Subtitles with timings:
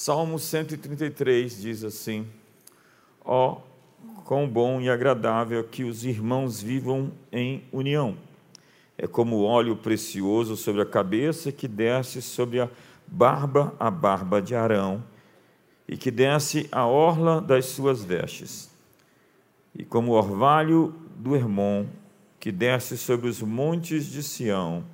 [0.00, 2.24] Salmo 133 diz assim:
[3.24, 8.16] Ó, oh, quão bom e agradável que os irmãos vivam em união.
[8.96, 12.68] É como óleo precioso sobre a cabeça que desce sobre a
[13.08, 15.02] barba a barba de Arão
[15.88, 18.70] e que desce a orla das suas vestes.
[19.74, 21.86] E como o orvalho do Hermon
[22.38, 24.84] que desce sobre os montes de Sião.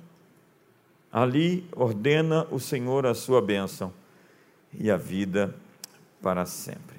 [1.11, 3.93] Ali ordena o Senhor a sua bênção
[4.79, 5.55] e a vida
[6.21, 6.95] para sempre.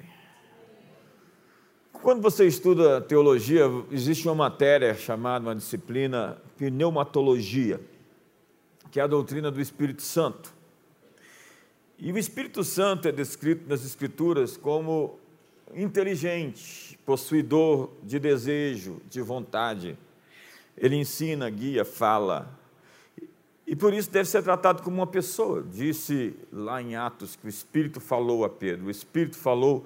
[2.01, 7.81] Quando você estuda teologia, existe uma matéria chamada, uma disciplina, pneumatologia,
[8.91, 10.53] que é a doutrina do Espírito Santo.
[11.97, 15.19] E o Espírito Santo é descrito nas Escrituras como
[15.73, 19.97] inteligente, possuidor de desejo, de vontade.
[20.77, 22.56] Ele ensina, guia, fala,
[23.67, 25.61] e por isso deve ser tratado como uma pessoa.
[25.61, 29.85] Disse lá em Atos que o Espírito falou a Pedro, o Espírito falou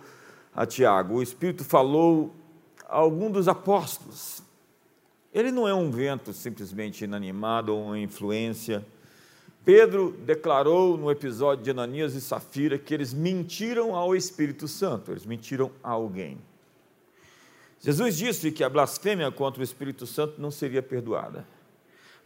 [0.55, 2.31] a Tiago, o Espírito falou
[2.87, 4.43] a algum dos apóstolos.
[5.33, 8.85] Ele não é um vento simplesmente inanimado ou uma influência.
[9.65, 15.25] Pedro declarou no episódio de Ananias e Safira que eles mentiram ao Espírito Santo, eles
[15.25, 16.37] mentiram a alguém.
[17.79, 21.47] Jesus disse que a blasfêmia contra o Espírito Santo não seria perdoada.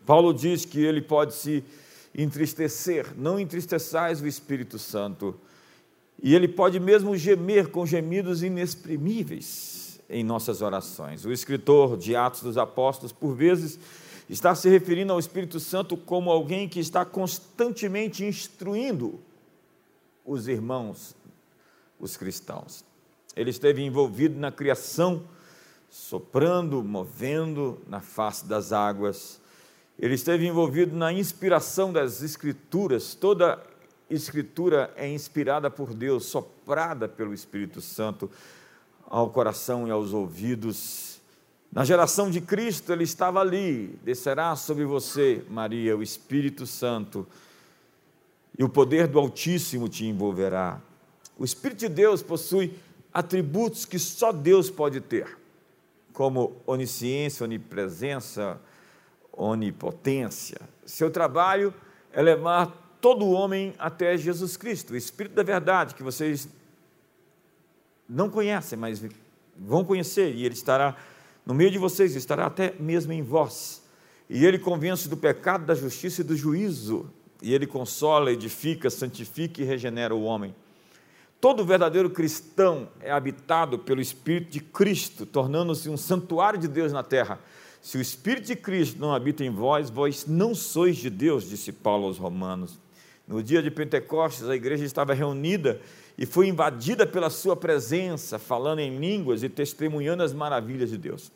[0.05, 1.63] Paulo diz que ele pode se
[2.13, 5.35] entristecer, não entristeçais o Espírito Santo.
[6.21, 11.25] E ele pode mesmo gemer com gemidos inexprimíveis em nossas orações.
[11.25, 13.79] O escritor de Atos dos Apóstolos, por vezes,
[14.29, 19.19] está se referindo ao Espírito Santo como alguém que está constantemente instruindo
[20.23, 21.15] os irmãos,
[21.99, 22.85] os cristãos.
[23.35, 25.23] Ele esteve envolvido na criação,
[25.89, 29.41] soprando, movendo na face das águas
[29.97, 33.15] ele esteve envolvido na inspiração das Escrituras.
[33.15, 33.61] Toda
[34.09, 38.29] Escritura é inspirada por Deus, soprada pelo Espírito Santo
[39.05, 41.19] ao coração e aos ouvidos.
[41.71, 43.99] Na geração de Cristo, ele estava ali.
[44.03, 47.25] Descerá sobre você, Maria, o Espírito Santo,
[48.57, 50.81] e o poder do Altíssimo te envolverá.
[51.37, 52.73] O Espírito de Deus possui
[53.13, 55.37] atributos que só Deus pode ter,
[56.13, 58.59] como onisciência, onipresença,
[59.35, 60.59] onipotência.
[60.85, 61.73] Seu trabalho
[62.11, 66.47] é levar todo homem até Jesus Cristo, o Espírito da Verdade, que vocês
[68.07, 69.03] não conhecem, mas
[69.57, 70.95] vão conhecer, e ele estará
[71.45, 73.83] no meio de vocês, estará até mesmo em vós.
[74.29, 79.61] E ele convence do pecado, da justiça e do juízo, e ele consola, edifica, santifica
[79.61, 80.55] e regenera o homem.
[81.39, 87.03] Todo verdadeiro cristão é habitado pelo Espírito de Cristo, tornando-se um santuário de Deus na
[87.03, 87.39] terra
[87.85, 91.71] se o Espírito de Cristo não habita em vós, vós não sois de Deus, disse
[91.71, 92.79] Paulo aos Romanos.
[93.27, 95.79] No dia de Pentecostes, a igreja estava reunida
[96.17, 101.31] e foi invadida pela sua presença, falando em línguas e testemunhando as maravilhas de Deus.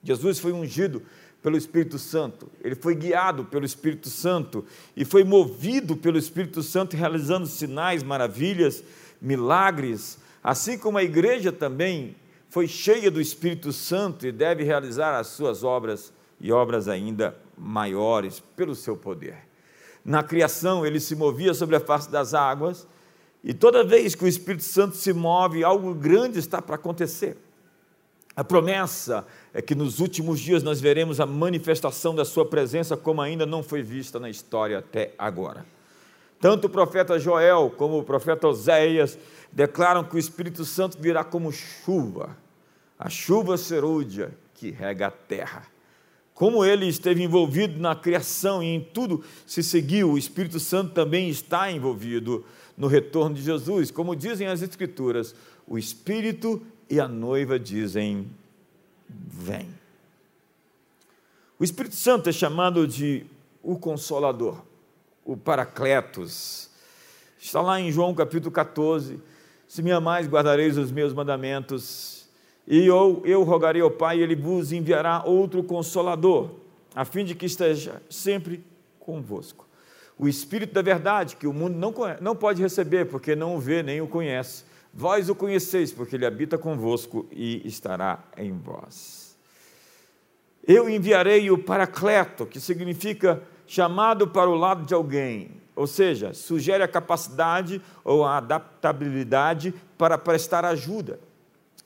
[0.00, 1.02] Jesus foi ungido
[1.42, 4.64] pelo Espírito Santo, ele foi guiado pelo Espírito Santo
[4.96, 8.84] e foi movido pelo Espírito Santo, realizando sinais, maravilhas,
[9.20, 12.14] milagres, assim como a igreja também
[12.48, 18.40] foi cheia do Espírito Santo e deve realizar as suas obras e obras ainda maiores
[18.56, 19.36] pelo seu poder.
[20.04, 22.86] Na criação, ele se movia sobre a face das águas,
[23.42, 27.36] e toda vez que o Espírito Santo se move, algo grande está para acontecer.
[28.34, 33.20] A promessa é que nos últimos dias nós veremos a manifestação da Sua presença como
[33.20, 35.66] ainda não foi vista na história até agora.
[36.40, 39.18] Tanto o profeta Joel como o profeta Oséias
[39.52, 42.36] declaram que o Espírito Santo virá como chuva,
[42.98, 45.66] a chuva serúdia que rega a terra.
[46.34, 51.28] Como ele esteve envolvido na criação e em tudo se seguiu, o Espírito Santo também
[51.28, 52.44] está envolvido
[52.76, 53.90] no retorno de Jesus.
[53.90, 55.34] Como dizem as Escrituras,
[55.66, 58.30] o Espírito e a noiva dizem:
[59.08, 59.68] Vem.
[61.58, 63.26] O Espírito Santo é chamado de
[63.60, 64.62] o Consolador,
[65.24, 66.70] o Paracletos.
[67.40, 69.20] Está lá em João capítulo 14
[69.68, 72.26] se me amais, guardareis os meus mandamentos,
[72.66, 76.52] e eu, eu rogarei ao Pai, e Ele vos enviará outro consolador,
[76.94, 78.64] a fim de que esteja sempre
[78.98, 79.68] convosco.
[80.18, 83.82] O Espírito da verdade, que o mundo não, não pode receber, porque não o vê
[83.82, 84.64] nem o conhece.
[84.92, 89.36] Vós o conheceis, porque Ele habita convosco e estará em vós.
[90.66, 96.82] Eu enviarei o Paracleto, que significa chamado para o lado de alguém, ou seja, sugere
[96.82, 101.20] a capacidade ou a adaptabilidade para prestar ajuda.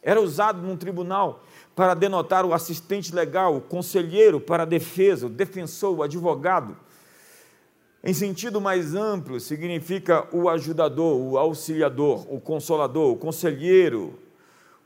[0.03, 1.45] Era usado num tribunal
[1.77, 6.75] para denotar o assistente legal, o conselheiro para a defesa, o defensor, o advogado.
[8.03, 14.19] Em sentido mais amplo, significa o ajudador, o auxiliador, o consolador, o conselheiro,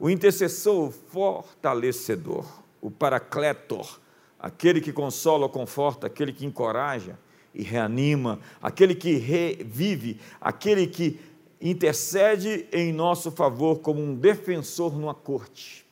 [0.00, 2.44] o intercessor, o fortalecedor,
[2.82, 4.00] o paracletor,
[4.37, 7.17] aquele que consola, conforta, aquele que encoraja
[7.56, 11.19] e reanima, aquele que revive, aquele que
[11.58, 15.87] intercede em nosso favor como um defensor numa corte.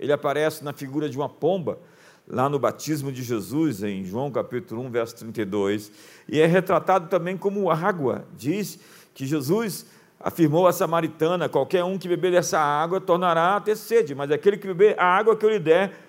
[0.00, 1.78] Ele aparece na figura de uma pomba,
[2.26, 5.92] lá no batismo de Jesus, em João capítulo 1, verso 32,
[6.26, 8.26] e é retratado também como água.
[8.36, 8.78] Diz
[9.12, 9.84] que Jesus
[10.18, 14.56] afirmou a samaritana: qualquer um que beber dessa água tornará a ter sede, mas aquele
[14.56, 16.07] que beber a água que eu lhe der,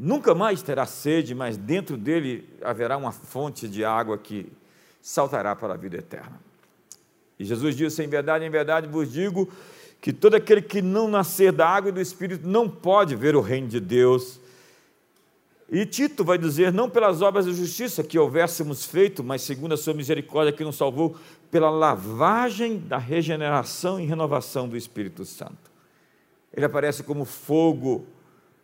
[0.00, 4.50] nunca mais terá sede, mas dentro dele haverá uma fonte de água que
[5.02, 6.40] saltará para a vida eterna.
[7.38, 9.48] E Jesus disse: Em verdade, em verdade vos digo
[10.00, 13.42] que todo aquele que não nascer da água e do Espírito não pode ver o
[13.42, 14.40] reino de Deus.
[15.70, 19.76] E Tito vai dizer: não pelas obras de justiça que houvéssemos feito, mas segundo a
[19.76, 21.14] sua misericórdia que nos salvou,
[21.50, 25.70] pela lavagem da regeneração e renovação do Espírito Santo.
[26.54, 28.06] Ele aparece como fogo.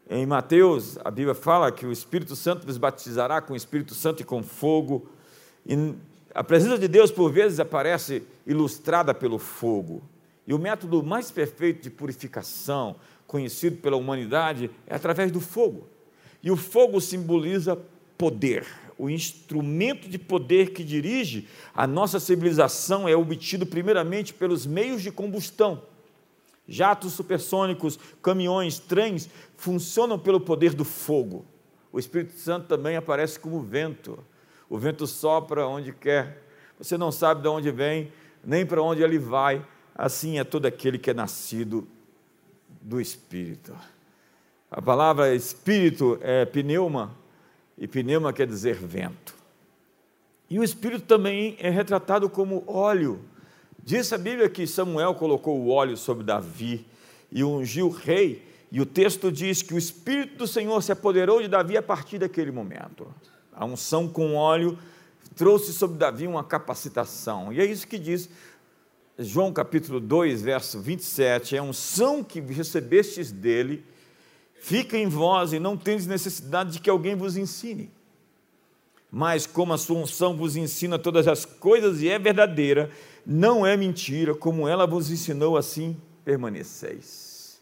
[0.09, 4.23] Em Mateus, a Bíblia fala que o Espírito Santo vos batizará com o Espírito Santo
[4.23, 5.09] e com fogo.
[5.67, 5.95] E
[6.33, 10.01] a presença de Deus, por vezes, aparece ilustrada pelo fogo.
[10.47, 12.95] E o método mais perfeito de purificação
[13.27, 15.89] conhecido pela humanidade é através do fogo.
[16.41, 17.77] E o fogo simboliza
[18.17, 18.65] poder.
[18.97, 25.11] O instrumento de poder que dirige a nossa civilização é obtido primeiramente pelos meios de
[25.11, 25.83] combustão.
[26.69, 31.45] Jatos supersônicos, caminhões, trens funcionam pelo poder do fogo.
[31.93, 34.19] O Espírito Santo também aparece como vento.
[34.69, 36.43] O vento sopra onde quer.
[36.79, 38.13] Você não sabe de onde vem,
[38.45, 39.65] nem para onde ele vai,
[39.95, 41.87] assim é todo aquele que é nascido
[42.81, 43.75] do Espírito.
[44.71, 47.17] A palavra Espírito é pneuma,
[47.79, 49.35] e pneuma quer dizer vento.
[50.49, 53.21] E o Espírito também é retratado como óleo.
[53.87, 56.85] Diz a Bíblia que Samuel colocou o óleo sobre Davi
[57.31, 61.41] e ungiu o rei, e o texto diz que o Espírito do Senhor se apoderou
[61.41, 63.07] de Davi a partir daquele momento.
[63.55, 64.77] A unção com óleo
[65.37, 68.29] trouxe sobre Davi uma capacitação, e é isso que diz
[69.17, 73.85] João capítulo 2, verso 27, é um unção que recebestes dele,
[74.59, 77.89] fica em vós e não tendes necessidade de que alguém vos ensine.
[79.13, 82.91] Mas como a sua unção vos ensina todas as coisas e é verdadeira,
[83.27, 87.61] não é mentira, como ela vos ensinou, assim permaneceis.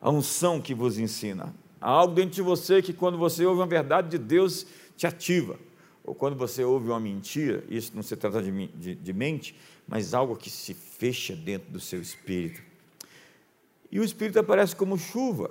[0.00, 1.54] A unção que vos ensina.
[1.78, 4.66] Há algo dentro de você que, quando você ouve uma verdade de Deus,
[4.96, 5.58] te ativa.
[6.02, 9.54] Ou quando você ouve uma mentira, isso não se trata de, de, de mente,
[9.86, 12.62] mas algo que se fecha dentro do seu espírito.
[13.92, 15.50] E o espírito aparece como chuva.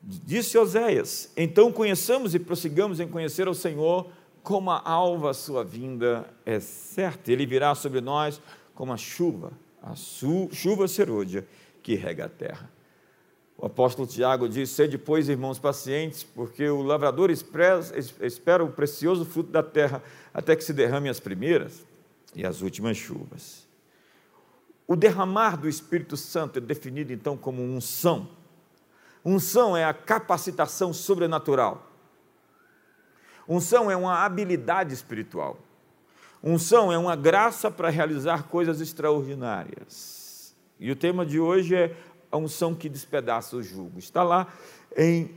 [0.00, 4.10] Disse Oséias: Então conheçamos e prossigamos em conhecer ao Senhor,
[4.48, 7.30] como a alva a sua vinda é certa.
[7.30, 8.40] Ele virá sobre nós
[8.74, 9.52] como a chuva,
[9.82, 11.46] a chuva serôdia
[11.82, 12.72] que rega a terra.
[13.58, 19.50] O apóstolo Tiago diz: Sede, pois, irmãos, pacientes, porque o lavrador espera o precioso fruto
[19.50, 20.02] da terra
[20.32, 21.84] até que se derrame as primeiras
[22.34, 23.68] e as últimas chuvas.
[24.86, 28.30] O derramar do Espírito Santo é definido então como unção.
[29.22, 31.87] Unção é a capacitação sobrenatural.
[33.48, 35.56] Unção é uma habilidade espiritual.
[36.42, 40.54] Unção é uma graça para realizar coisas extraordinárias.
[40.78, 41.96] E o tema de hoje é
[42.30, 43.98] a unção que despedaça o jugo.
[43.98, 44.52] Está lá
[44.96, 45.34] em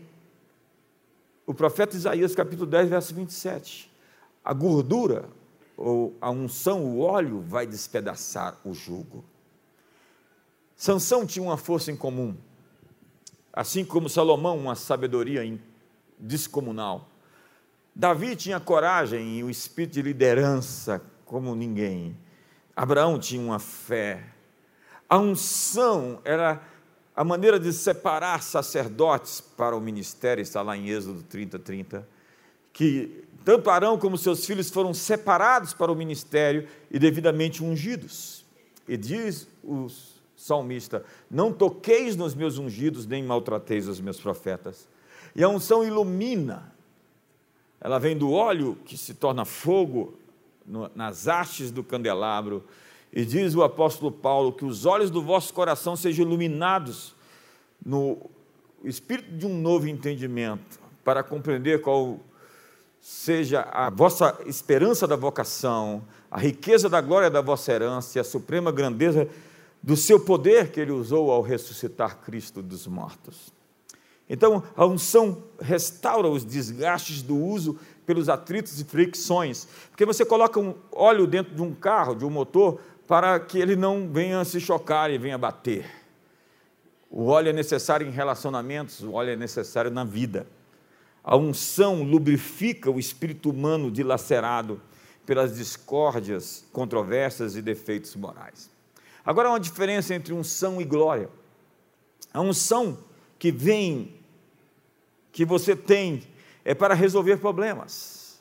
[1.46, 3.92] o profeta Isaías, capítulo 10, verso 27.
[4.44, 5.28] A gordura,
[5.76, 9.24] ou a unção, o óleo, vai despedaçar o jugo.
[10.76, 12.36] Sansão tinha uma força em comum,
[13.52, 15.42] assim como Salomão, uma sabedoria
[16.18, 17.11] descomunal.
[17.94, 22.18] Davi tinha coragem e o espírito de liderança como ninguém.
[22.76, 24.24] Abraão tinha uma fé.
[25.10, 26.62] A unção era
[27.16, 32.08] a maneira de separar sacerdotes para o ministério, está lá em Êxodo 30, 30,
[32.72, 38.46] que tanto Arão como seus filhos foram separados para o ministério e devidamente ungidos.
[38.88, 39.88] E diz o
[40.36, 44.88] salmista: Não toqueis nos meus ungidos, nem maltrateis os meus profetas.
[45.36, 46.74] E a unção ilumina,
[47.82, 50.14] ela vem do óleo que se torna fogo
[50.96, 52.64] nas hastes do candelabro.
[53.12, 57.16] E diz o apóstolo Paulo que os olhos do vosso coração sejam iluminados
[57.84, 58.30] no
[58.84, 62.20] espírito de um novo entendimento, para compreender qual
[63.02, 68.24] seja a vossa esperança da vocação, a riqueza da glória da vossa herança e a
[68.24, 69.28] suprema grandeza
[69.82, 73.52] do seu poder que ele usou ao ressuscitar Cristo dos mortos.
[74.34, 79.68] Então, a unção restaura os desgastes do uso pelos atritos e fricções.
[79.90, 83.76] Porque você coloca um óleo dentro de um carro, de um motor, para que ele
[83.76, 85.86] não venha se chocar e venha bater.
[87.10, 90.48] O óleo é necessário em relacionamentos, o óleo é necessário na vida.
[91.22, 94.80] A unção lubrifica o espírito humano dilacerado
[95.26, 98.72] pelas discórdias, controvérsias e defeitos morais.
[99.26, 101.30] Agora há uma diferença entre unção e glória.
[102.34, 102.98] A unção
[103.42, 104.21] que vem,
[105.32, 106.24] que você tem,
[106.64, 108.40] é para resolver problemas.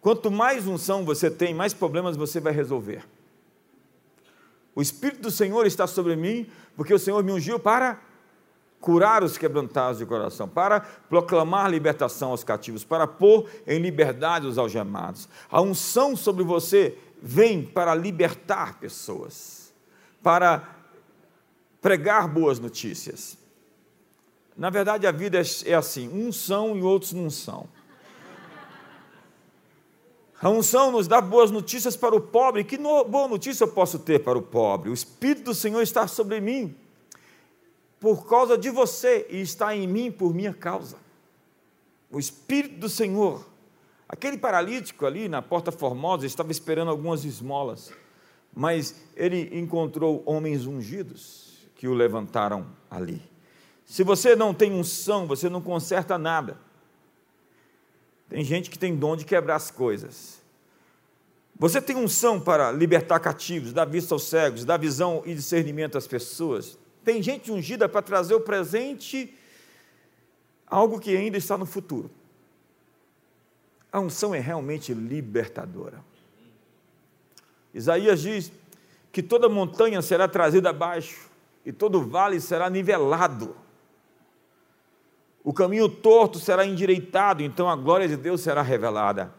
[0.00, 3.04] Quanto mais unção você tem, mais problemas você vai resolver.
[4.74, 6.46] O Espírito do Senhor está sobre mim,
[6.76, 8.00] porque o Senhor me ungiu para
[8.78, 14.58] curar os quebrantados de coração, para proclamar libertação aos cativos, para pôr em liberdade os
[14.58, 15.28] algemados.
[15.50, 19.72] A unção sobre você vem para libertar pessoas,
[20.22, 20.76] para
[21.80, 23.38] pregar boas notícias.
[24.56, 27.68] Na verdade, a vida é assim: uns são e outros não são.
[30.40, 32.62] A unção nos dá boas notícias para o pobre.
[32.62, 34.90] Que no, boa notícia eu posso ter para o pobre?
[34.90, 36.74] O Espírito do Senhor está sobre mim
[37.98, 40.98] por causa de você e está em mim por minha causa.
[42.10, 43.46] O Espírito do Senhor.
[44.08, 47.92] Aquele paralítico ali na Porta Formosa estava esperando algumas esmolas,
[48.54, 53.20] mas ele encontrou homens ungidos que o levantaram ali.
[53.86, 56.58] Se você não tem unção, você não conserta nada.
[58.28, 60.42] Tem gente que tem dom de quebrar as coisas.
[61.58, 66.06] Você tem unção para libertar cativos, dar vista aos cegos, dar visão e discernimento às
[66.06, 66.76] pessoas.
[67.04, 69.32] Tem gente ungida para trazer o presente,
[70.66, 72.10] algo que ainda está no futuro.
[73.92, 76.04] A unção é realmente libertadora.
[77.72, 78.52] Isaías diz
[79.12, 81.30] que toda montanha será trazida abaixo
[81.64, 83.56] e todo vale será nivelado.
[85.46, 89.32] O caminho torto será endireitado, então a glória de Deus será revelada.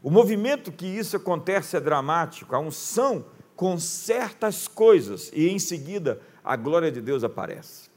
[0.00, 2.54] O movimento que isso acontece é dramático.
[2.54, 3.24] A unção
[3.56, 7.90] conserta as coisas e em seguida a glória de Deus aparece.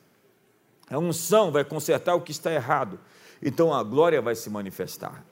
[0.90, 3.00] A unção vai consertar o que está errado,
[3.44, 5.24] então a glória vai se manifestar.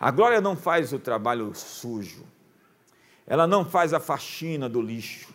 [0.00, 2.24] A glória não faz o trabalho sujo,
[3.24, 5.32] ela não faz a faxina do lixo,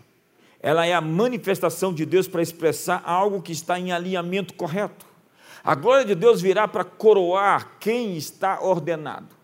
[0.59, 5.10] ela é a manifestação de Deus para expressar algo que está em alinhamento correto.
[5.63, 9.35] A glória de Deus virá para coroar quem está ordenado.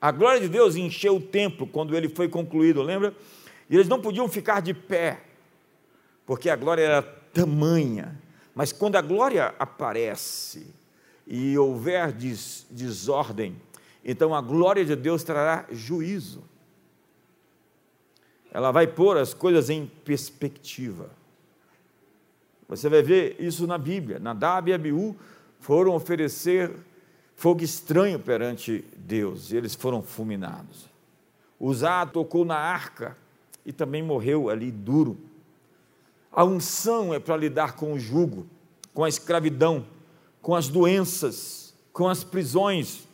[0.00, 3.14] A glória de Deus encheu o templo quando ele foi concluído, lembra?
[3.68, 5.22] E eles não podiam ficar de pé,
[6.24, 8.18] porque a glória era tamanha.
[8.54, 10.66] Mas quando a glória aparece
[11.26, 13.60] e houver des desordem,
[14.04, 16.42] então a glória de Deus trará juízo.
[18.52, 21.10] Ela vai pôr as coisas em perspectiva.
[22.68, 24.18] Você vai ver isso na Bíblia.
[24.18, 25.16] Nadab e Abiú
[25.60, 26.72] foram oferecer
[27.36, 30.88] fogo estranho perante Deus, e eles foram fulminados.
[31.58, 33.16] Uzá tocou na arca
[33.64, 35.18] e também morreu ali duro.
[36.32, 38.46] A unção é para lidar com o jugo,
[38.94, 39.84] com a escravidão,
[40.40, 43.06] com as doenças, com as prisões.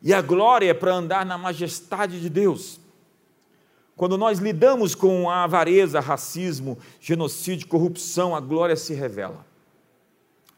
[0.00, 2.80] E a glória é para andar na majestade de Deus.
[3.96, 9.44] Quando nós lidamos com a avareza, racismo, genocídio, corrupção, a glória se revela.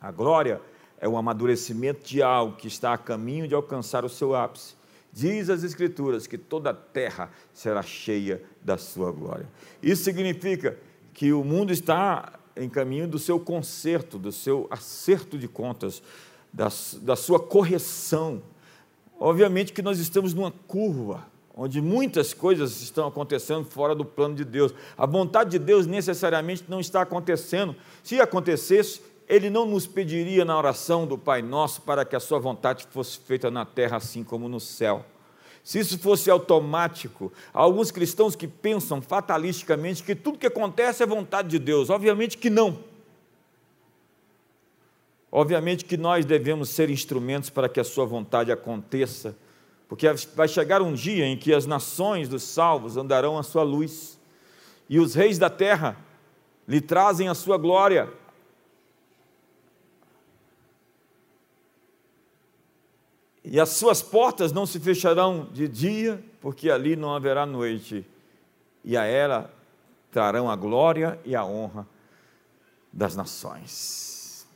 [0.01, 0.61] A glória
[1.01, 4.75] é o amadurecimento de algo que está a caminho de alcançar o seu ápice.
[5.13, 9.49] Diz as Escrituras que toda a terra será cheia da sua glória.
[9.83, 10.77] Isso significa
[11.13, 16.03] que o mundo está em caminho do seu conserto, do seu acerto de contas,
[16.53, 16.69] da,
[17.03, 18.43] da sua correção.
[19.19, 24.45] Obviamente que nós estamos numa curva, onde muitas coisas estão acontecendo fora do plano de
[24.45, 24.75] Deus.
[24.97, 27.77] A vontade de Deus necessariamente não está acontecendo.
[28.03, 32.39] Se acontecesse, Ele não nos pediria na oração do Pai Nosso para que a Sua
[32.39, 35.05] vontade fosse feita na terra assim como no céu.
[35.65, 41.07] Se isso fosse automático, há alguns cristãos que pensam fatalisticamente que tudo que acontece é
[41.07, 41.89] vontade de Deus.
[41.89, 42.79] Obviamente que não.
[45.33, 49.37] Obviamente que nós devemos ser instrumentos para que a sua vontade aconteça,
[49.89, 54.17] porque vai chegar um dia em que as nações dos salvos andarão à sua luz,
[54.89, 55.97] e os reis da terra
[56.69, 58.13] lhe trazem a sua glória.
[63.45, 68.07] E as suas portas não se fecharão de dia, porque ali não haverá noite,
[68.83, 69.53] e a ela
[70.11, 71.87] trarão a glória e a honra
[72.91, 74.47] das nações.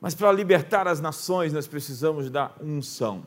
[0.00, 3.24] Mas para libertar as nações, nós precisamos da unção.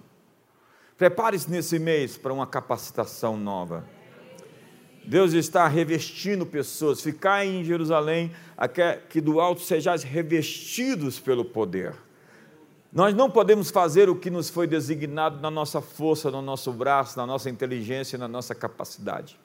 [0.97, 3.83] Prepare-se nesse mês para uma capacitação nova.
[5.03, 7.01] Deus está revestindo pessoas.
[7.01, 8.31] Ficai em Jerusalém,
[9.09, 11.95] que do alto sejais revestidos pelo poder
[12.91, 17.17] Nós não podemos fazer o que nos foi designado na nossa força, no nosso braço,
[17.19, 19.37] na nossa inteligência, na nossa capacidade.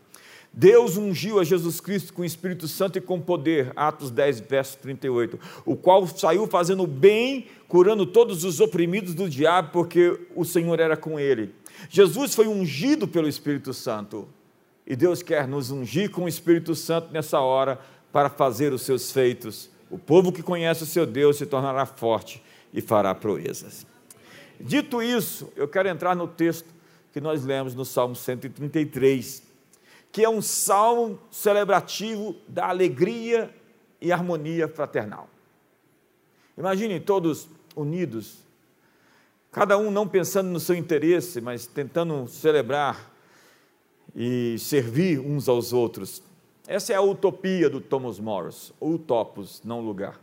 [0.50, 4.78] Deus ungiu a Jesus Cristo com o Espírito Santo e com poder, Atos 10, verso
[4.78, 10.80] 38, o qual saiu fazendo bem, curando todos os oprimidos do diabo, porque o Senhor
[10.80, 11.54] era com ele.
[11.90, 14.26] Jesus foi ungido pelo Espírito Santo,
[14.86, 17.78] e Deus quer nos ungir com o Espírito Santo nessa hora
[18.12, 19.68] para fazer os seus feitos.
[19.90, 22.40] O povo que conhece o seu Deus se tornará forte
[22.74, 23.86] e fará proezas.
[24.60, 26.68] Dito isso, eu quero entrar no texto
[27.12, 29.54] que nós lemos no Salmo 133
[30.14, 33.52] que é um salmo celebrativo da alegria
[34.00, 35.28] e harmonia fraternal.
[36.56, 38.38] Imaginem todos unidos,
[39.50, 43.12] cada um não pensando no seu interesse, mas tentando celebrar
[44.14, 46.22] e servir uns aos outros.
[46.64, 50.20] Essa é a utopia do Thomas Morris, ou Utopos, não lugar.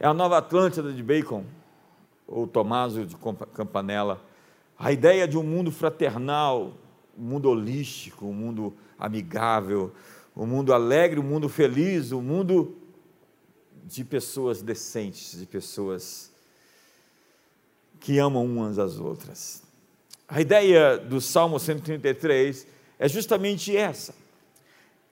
[0.00, 1.44] É a nova Atlântida de Bacon,
[2.24, 3.16] ou Tomásio de
[3.52, 4.22] Campanella.
[4.78, 6.72] A ideia de um mundo fraternal,
[7.18, 9.92] um mundo holístico, um mundo amigável,
[10.36, 12.76] um mundo alegre, um mundo feliz, um mundo
[13.84, 16.30] de pessoas decentes, de pessoas
[17.98, 19.64] que amam umas às outras.
[20.28, 22.68] A ideia do Salmo 133
[23.00, 24.14] é justamente essa.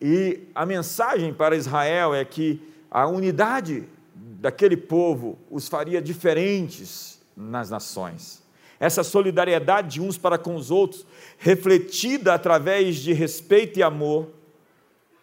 [0.01, 7.69] E a mensagem para Israel é que a unidade daquele povo os faria diferentes nas
[7.69, 8.43] nações.
[8.81, 11.07] Essa solidariedade de uns para com os outros,
[11.39, 14.31] refletida através de respeito e amor,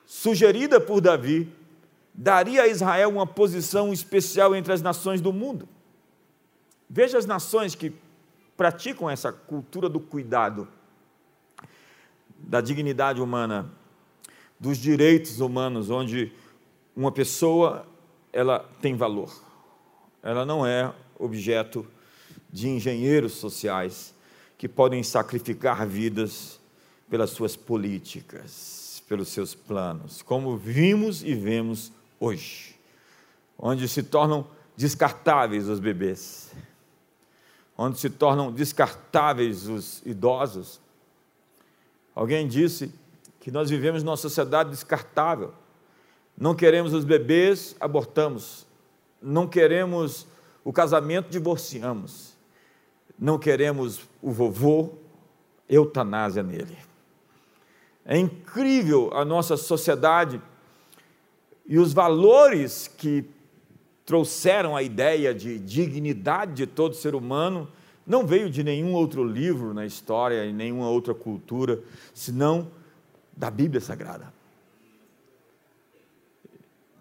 [0.05, 1.51] sugerida por Davi,
[2.13, 5.67] daria a Israel uma posição especial entre as nações do mundo.
[6.89, 7.91] Veja as nações que
[8.55, 10.67] praticam essa cultura do cuidado,
[12.37, 13.71] da dignidade humana,
[14.59, 16.31] dos direitos humanos, onde
[16.95, 17.87] uma pessoa
[18.33, 19.31] ela tem valor.
[20.23, 21.85] Ela não é objeto
[22.51, 24.13] de engenheiros sociais
[24.57, 26.59] que podem sacrificar vidas
[27.09, 32.75] pelas suas políticas, pelos seus planos, como vimos e vemos hoje,
[33.57, 36.51] onde se tornam descartáveis os bebês,
[37.77, 40.79] onde se tornam descartáveis os idosos.
[42.15, 42.91] Alguém disse
[43.39, 45.53] que nós vivemos numa sociedade descartável.
[46.37, 48.65] Não queremos os bebês, abortamos.
[49.21, 50.27] Não queremos
[50.63, 52.33] o casamento, divorciamos
[53.23, 54.89] não queremos o vovô,
[55.69, 56.77] eutanásia nele.
[58.05, 60.41] É incrível a nossa sociedade
[61.65, 63.23] e os valores que
[64.05, 67.69] trouxeram a ideia de dignidade de todo ser humano
[68.05, 71.81] não veio de nenhum outro livro na história e nenhuma outra cultura,
[72.13, 72.69] senão
[73.31, 74.32] da Bíblia Sagrada.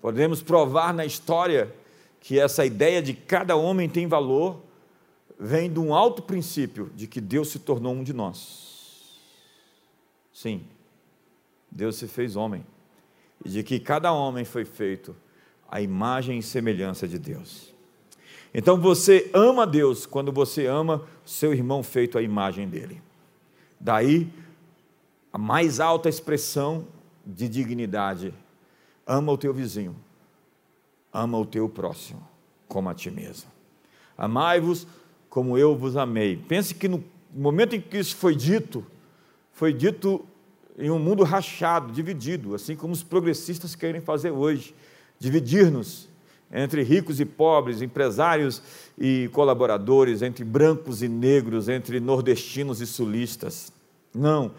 [0.03, 1.73] Podemos provar na história
[2.21, 4.61] que essa ideia de cada homem tem valor
[5.39, 9.21] vem de um alto princípio de que Deus se tornou um de nós.
[10.33, 10.65] Sim,
[11.71, 12.67] Deus se fez homem.
[13.45, 15.15] E de que cada homem foi feito
[15.71, 17.73] à imagem e semelhança de Deus.
[18.53, 23.01] Então você ama Deus quando você ama seu irmão feito à imagem dele.
[23.79, 24.29] Daí
[25.33, 26.87] a mais alta expressão
[27.25, 28.35] de dignidade:
[29.07, 29.97] ama o teu vizinho,
[31.13, 32.27] ama o teu próximo,
[32.69, 33.51] como a ti mesmo.
[34.17, 34.87] Amai-vos
[35.29, 36.37] como eu vos amei.
[36.37, 37.03] Pense que no
[37.35, 38.85] momento em que isso foi dito,
[39.53, 40.25] foi dito
[40.79, 44.75] em um mundo rachado, dividido, assim como os progressistas querem fazer hoje
[45.19, 46.09] dividir-nos
[46.53, 48.61] entre ricos e pobres, empresários
[48.99, 53.73] e colaboradores, entre brancos e negros, entre nordestinos e sulistas.
[54.15, 54.53] Não.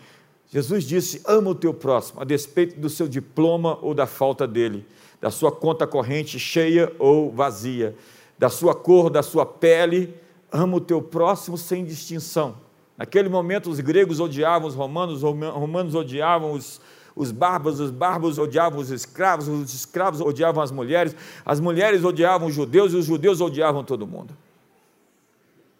[0.53, 4.85] Jesus disse: ama o teu próximo, a despeito do seu diploma ou da falta dele,
[5.19, 7.95] da sua conta corrente cheia ou vazia,
[8.37, 10.13] da sua cor, da sua pele
[10.51, 12.55] ama o teu próximo sem distinção.
[12.95, 16.79] Naquele momento, os gregos odiavam os romanos, os romanos odiavam os,
[17.15, 22.47] os bárbaros, os bárbaros odiavam os escravos, os escravos odiavam as mulheres, as mulheres odiavam
[22.47, 24.37] os judeus e os judeus odiavam todo mundo.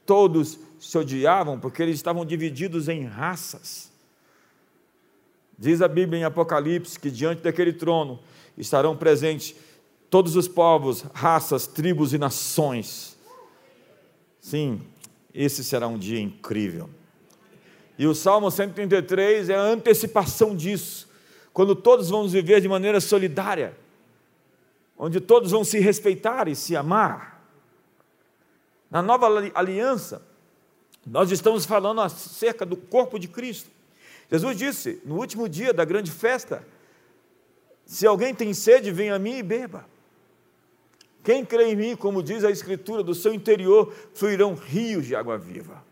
[0.03, 3.92] Todos se odiavam porque eles estavam divididos em raças.
[5.63, 8.19] Diz a Bíblia em Apocalipse que diante daquele trono
[8.57, 9.55] estarão presentes
[10.09, 13.17] todos os povos, raças, tribos e nações.
[14.41, 14.81] Sim,
[15.33, 16.89] esse será um dia incrível.
[17.97, 21.09] E o Salmo 133 é a antecipação disso,
[21.53, 23.73] quando todos vão viver de maneira solidária,
[24.97, 27.41] onde todos vão se respeitar e se amar.
[28.91, 30.27] Na nova aliança,
[31.07, 33.71] nós estamos falando acerca do corpo de Cristo.
[34.33, 36.65] Jesus disse no último dia da grande festa:
[37.85, 39.85] Se alguém tem sede, venha a mim e beba.
[41.23, 45.37] Quem crê em mim, como diz a Escritura, do seu interior fluirão rios de água
[45.37, 45.83] viva.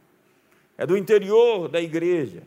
[0.76, 2.42] É do interior da igreja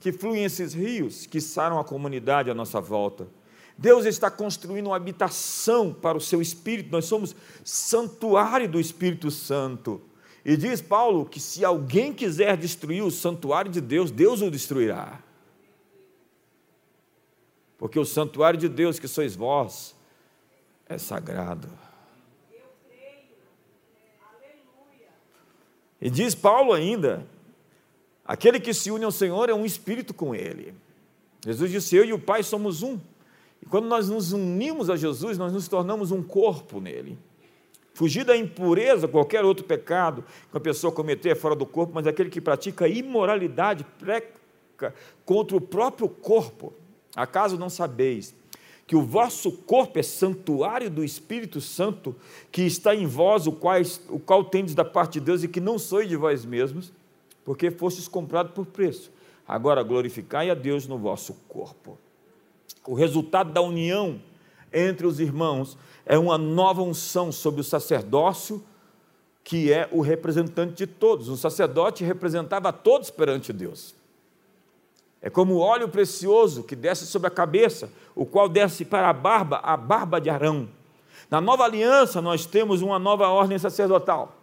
[0.00, 3.28] que fluem esses rios que saram a comunidade à nossa volta.
[3.76, 10.02] Deus está construindo uma habitação para o seu Espírito, nós somos santuário do Espírito Santo.
[10.44, 15.22] E diz Paulo que se alguém quiser destruir o santuário de Deus, Deus o destruirá.
[17.78, 19.94] Porque o santuário de Deus, que sois vós,
[20.88, 21.68] é sagrado.
[26.00, 27.26] E diz Paulo ainda:
[28.24, 30.74] aquele que se une ao Senhor é um espírito com ele.
[31.44, 32.98] Jesus disse: Eu e o Pai somos um.
[33.62, 37.18] E quando nós nos unimos a Jesus, nós nos tornamos um corpo nele.
[37.94, 42.06] Fugir da impureza, qualquer outro pecado que uma pessoa cometer é fora do corpo, mas
[42.06, 46.72] aquele que pratica imoralidade preca contra o próprio corpo.
[47.14, 48.34] Acaso não sabeis
[48.86, 52.16] que o vosso corpo é santuário do Espírito Santo
[52.50, 53.76] que está em vós, o qual,
[54.08, 56.90] o qual tendes da parte de Deus e que não sois de vós mesmos,
[57.44, 59.12] porque fostes comprado por preço.
[59.46, 61.98] Agora glorificai a Deus no vosso corpo.
[62.86, 64.22] O resultado da união
[64.72, 68.64] entre os irmãos é uma nova unção sobre o sacerdócio,
[69.44, 71.28] que é o representante de todos.
[71.28, 73.94] O sacerdote representava todos perante Deus.
[75.20, 79.60] É como óleo precioso que desce sobre a cabeça, o qual desce para a barba,
[79.62, 80.68] a barba de Arão.
[81.30, 84.34] Na nova aliança, nós temos uma nova ordem sacerdotal.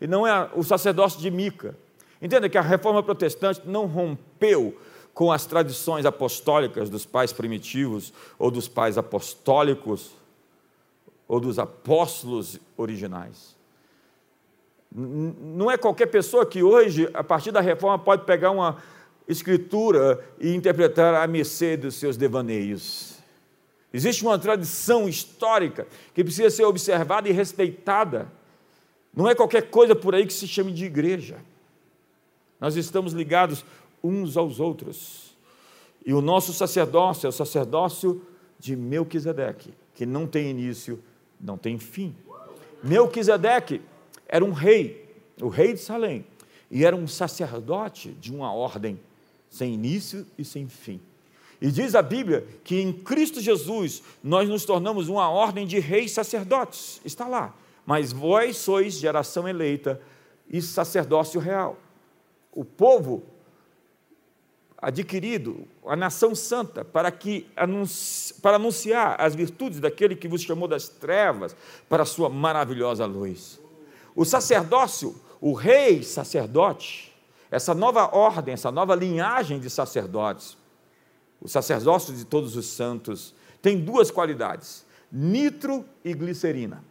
[0.00, 1.76] E não é o sacerdócio de Mica.
[2.22, 4.76] Entenda que a reforma protestante não rompeu
[5.12, 10.12] com as tradições apostólicas dos pais primitivos, ou dos pais apostólicos,
[11.26, 13.56] ou dos apóstolos originais.
[14.90, 18.76] Não é qualquer pessoa que hoje, a partir da reforma, pode pegar uma
[19.28, 23.18] escritura e interpretar a mercê dos seus devaneios.
[23.92, 28.30] Existe uma tradição histórica que precisa ser observada e respeitada.
[29.14, 31.36] Não é qualquer coisa por aí que se chame de igreja.
[32.60, 33.64] Nós estamos ligados
[34.02, 35.36] uns aos outros.
[36.04, 38.22] E o nosso sacerdócio é o sacerdócio
[38.58, 41.02] de Melquisedeque, que não tem início,
[41.40, 42.14] não tem fim.
[42.82, 43.82] Melquisedeque
[44.26, 46.24] era um rei, o rei de Salém,
[46.70, 48.98] e era um sacerdote de uma ordem
[49.50, 51.00] sem início e sem fim.
[51.60, 56.12] E diz a Bíblia que em Cristo Jesus nós nos tornamos uma ordem de reis
[56.12, 57.00] sacerdotes.
[57.04, 57.54] Está lá.
[57.84, 60.00] Mas vós sois geração eleita
[60.48, 61.76] e sacerdócio real.
[62.52, 63.22] O povo
[64.80, 67.46] adquirido, a nação santa, para que
[68.40, 71.56] para anunciar as virtudes daquele que vos chamou das trevas
[71.88, 73.60] para a sua maravilhosa luz.
[74.14, 77.07] O sacerdócio, o rei sacerdote,
[77.50, 80.56] essa nova ordem, essa nova linhagem de sacerdotes,
[81.40, 86.84] o sacerdócio de todos os santos, tem duas qualidades: nitro e glicerina.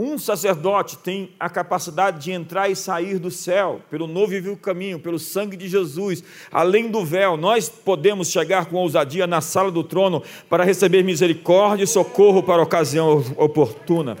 [0.00, 4.56] Um sacerdote tem a capacidade de entrar e sair do céu, pelo novo e vivo
[4.56, 7.36] caminho, pelo sangue de Jesus, além do véu.
[7.36, 12.62] Nós podemos chegar com ousadia na sala do trono para receber misericórdia e socorro para
[12.62, 14.16] a ocasião oportuna.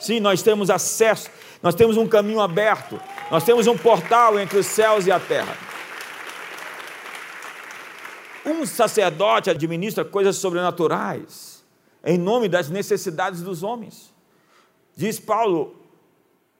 [0.00, 1.28] Sim, nós temos acesso
[1.62, 5.56] nós temos um caminho aberto, nós temos um portal entre os céus e a terra.
[8.44, 11.58] Um sacerdote administra coisas sobrenaturais
[12.04, 14.14] em nome das necessidades dos homens.
[14.96, 15.76] Diz Paulo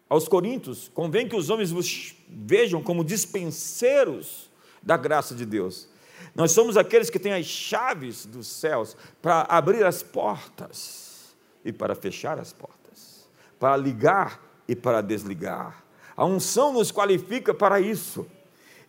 [0.09, 4.51] aos Coríntios: convém que os homens vos vejam como dispenseiros
[4.83, 5.89] da graça de Deus.
[6.35, 11.35] Nós somos aqueles que têm as chaves dos céus para abrir as portas
[11.65, 15.83] e para fechar as portas, para ligar e para desligar.
[16.15, 18.27] A unção nos qualifica para isso.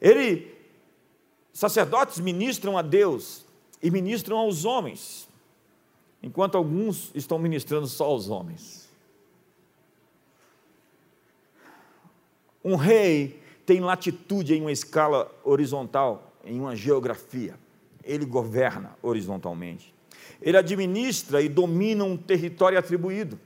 [0.02, 0.54] Ele,
[1.54, 3.46] sacerdotes ministram a Deus
[3.82, 5.28] e ministram aos homens,
[6.22, 8.90] enquanto alguns estão ministrando só aos homens.
[12.64, 17.58] Um rei tem latitude em uma escala horizontal, em uma geografia.
[18.04, 19.94] Ele governa horizontalmente.
[20.42, 23.40] Ele administra e domina um território atribuído.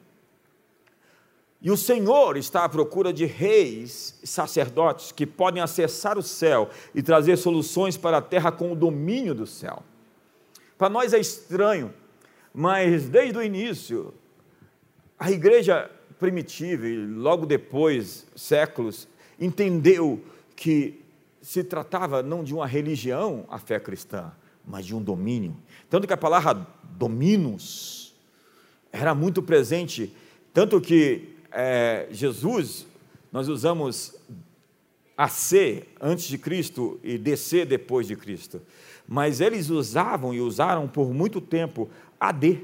[1.63, 7.01] E o Senhor está à procura de reis, sacerdotes que podem acessar o céu e
[7.01, 9.81] trazer soluções para a terra com o domínio do céu.
[10.77, 11.93] Para nós é estranho,
[12.53, 14.13] mas desde o início,
[15.17, 19.07] a igreja primitiva e logo depois, séculos,
[19.39, 20.21] entendeu
[20.57, 21.01] que
[21.41, 24.33] se tratava não de uma religião, a fé cristã,
[24.67, 25.55] mas de um domínio.
[25.89, 28.13] Tanto que a palavra dominos
[28.91, 30.13] era muito presente,
[30.53, 32.87] tanto que é, Jesus,
[33.31, 34.15] nós usamos
[35.17, 38.61] AC antes de Cristo e DC depois de Cristo.
[39.07, 41.89] Mas eles usavam e usaram por muito tempo
[42.19, 42.59] AD,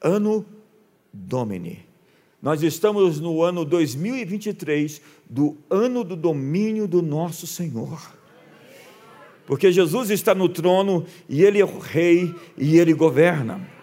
[0.00, 0.46] Ano
[1.12, 1.84] Domini.
[2.40, 8.12] Nós estamos no ano 2023, do ano do domínio do nosso Senhor.
[9.46, 13.73] Porque Jesus está no trono e Ele é o Rei e Ele governa.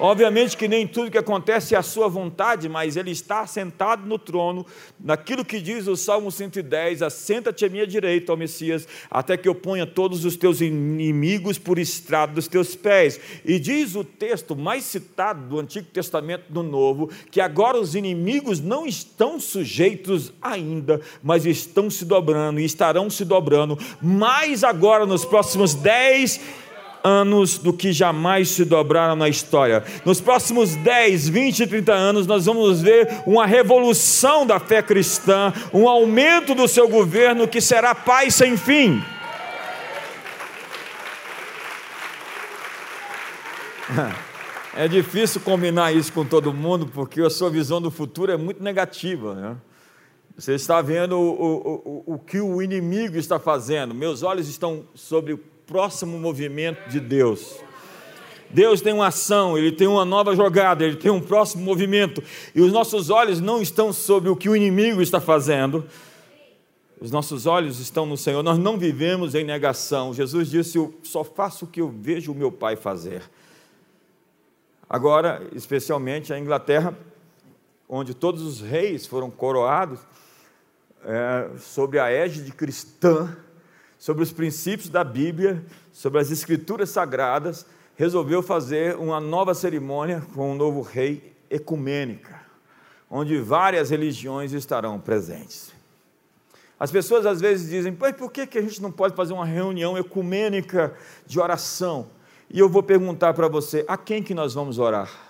[0.00, 4.18] Obviamente que nem tudo que acontece é a sua vontade, mas ele está sentado no
[4.18, 4.64] trono,
[4.98, 9.54] naquilo que diz o Salmo 110: Assenta-te à minha direita, ó Messias, até que eu
[9.54, 13.20] ponha todos os teus inimigos por estrado dos teus pés.
[13.44, 18.60] E diz o texto mais citado do Antigo Testamento do Novo, que agora os inimigos
[18.60, 25.24] não estão sujeitos ainda, mas estão se dobrando e estarão se dobrando, mais agora nos
[25.24, 26.40] próximos dez
[27.04, 29.84] anos do que jamais se dobraram na história.
[30.04, 35.88] Nos próximos 10, 20, 30 anos, nós vamos ver uma revolução da fé cristã, um
[35.88, 39.02] aumento do seu governo que será paz sem fim.
[44.76, 48.62] É difícil combinar isso com todo mundo, porque a sua visão do futuro é muito
[48.62, 49.34] negativa.
[49.34, 49.56] Né?
[50.36, 53.92] Você está vendo o, o, o, o que o inimigo está fazendo.
[53.92, 57.60] Meus olhos estão sobre o próximo movimento de Deus.
[58.50, 62.22] Deus tem uma ação, Ele tem uma nova jogada, Ele tem um próximo movimento,
[62.54, 65.84] e os nossos olhos não estão sobre o que o inimigo está fazendo,
[67.00, 70.12] os nossos olhos estão no Senhor, nós não vivemos em negação.
[70.12, 73.22] Jesus disse: Eu só faço o que eu vejo o meu Pai fazer.
[74.90, 76.96] Agora, especialmente a Inglaterra,
[77.88, 80.00] onde todos os reis foram coroados
[81.04, 83.36] é, sobre a égide cristã,
[83.98, 90.52] sobre os princípios da Bíblia, sobre as Escrituras Sagradas, resolveu fazer uma nova cerimônia com
[90.52, 92.40] um novo rei ecumênica,
[93.10, 95.72] onde várias religiões estarão presentes.
[96.78, 99.98] As pessoas às vezes dizem, por que, que a gente não pode fazer uma reunião
[99.98, 100.94] ecumênica
[101.26, 102.06] de oração?
[102.48, 105.27] E eu vou perguntar para você, a quem que nós vamos orar?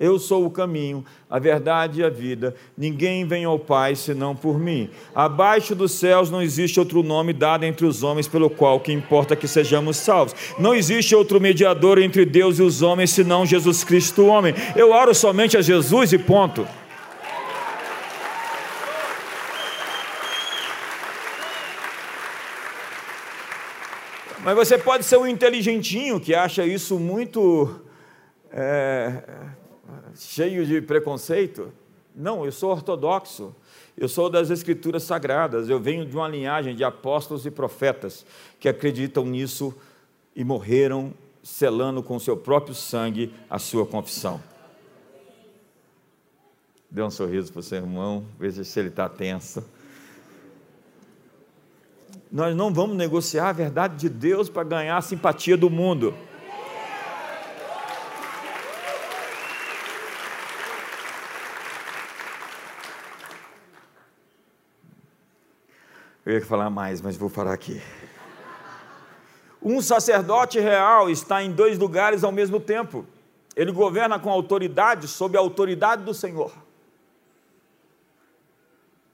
[0.00, 2.54] Eu sou o caminho, a verdade e a vida.
[2.76, 4.88] Ninguém vem ao Pai senão por mim.
[5.12, 9.34] Abaixo dos céus não existe outro nome dado entre os homens pelo qual que importa
[9.34, 10.36] que sejamos salvos.
[10.56, 14.54] Não existe outro mediador entre Deus e os homens senão Jesus Cristo, homem.
[14.76, 16.64] Eu oro somente a Jesus e ponto.
[24.44, 27.82] Mas você pode ser um inteligentinho que acha isso muito
[28.52, 29.22] é,
[30.18, 31.72] cheio de preconceito.
[32.14, 33.54] Não, eu sou ortodoxo,
[33.96, 38.26] eu sou das Escrituras Sagradas, eu venho de uma linhagem de apóstolos e profetas
[38.58, 39.74] que acreditam nisso
[40.34, 44.42] e morreram selando com seu próprio sangue a sua confissão.
[46.90, 49.64] Dê um sorriso para o seu irmão, veja se ele está tenso.
[52.30, 56.14] Nós não vamos negociar a verdade de Deus para ganhar a simpatia do mundo.
[66.28, 67.80] Eu ia falar mais, mas vou parar aqui.
[69.62, 73.06] Um sacerdote real está em dois lugares ao mesmo tempo.
[73.56, 76.52] Ele governa com autoridade sob a autoridade do Senhor.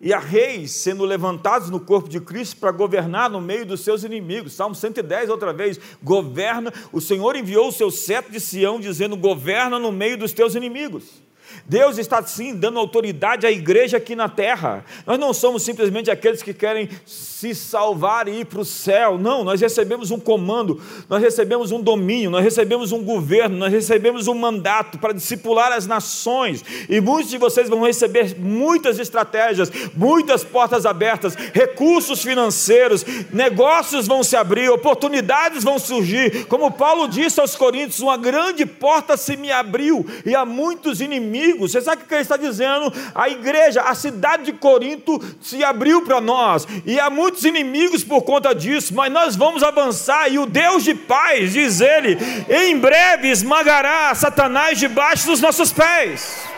[0.01, 4.03] E há reis sendo levantados no corpo de Cristo para governar no meio dos seus
[4.03, 4.53] inimigos.
[4.53, 6.73] Salmo 110, outra vez, governa.
[6.91, 11.23] O Senhor enviou o seu cetro de Sião, dizendo: governa no meio dos teus inimigos.
[11.67, 14.85] Deus está sim dando autoridade à igreja aqui na terra.
[15.07, 19.17] Nós não somos simplesmente aqueles que querem se salvar e ir para o céu.
[19.17, 24.29] Não, nós recebemos um comando, nós recebemos um domínio, nós recebemos um governo, nós recebemos
[24.29, 26.63] um mandato para discipular as nações.
[26.89, 34.23] E muitos de vocês vão receber muitas estratégias, muitas portas abertas, recursos financeiros, negócios vão
[34.23, 36.45] se abrir, oportunidades vão surgir.
[36.47, 41.54] Como Paulo disse aos Coríntios, uma grande porta se me abriu e há muitos inimigos.
[41.59, 42.93] Você sabe o que ele está dizendo?
[43.15, 48.23] A igreja, a cidade de Corinto se abriu para nós e há muitos inimigos por
[48.23, 53.29] conta disso, mas nós vamos avançar e o Deus de paz, diz ele, em breve
[53.29, 56.55] esmagará Satanás debaixo dos nossos pés.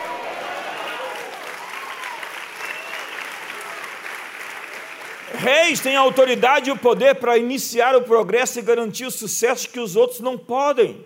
[5.37, 9.69] Reis têm a autoridade e o poder para iniciar o progresso e garantir o sucesso
[9.69, 11.05] que os outros não podem.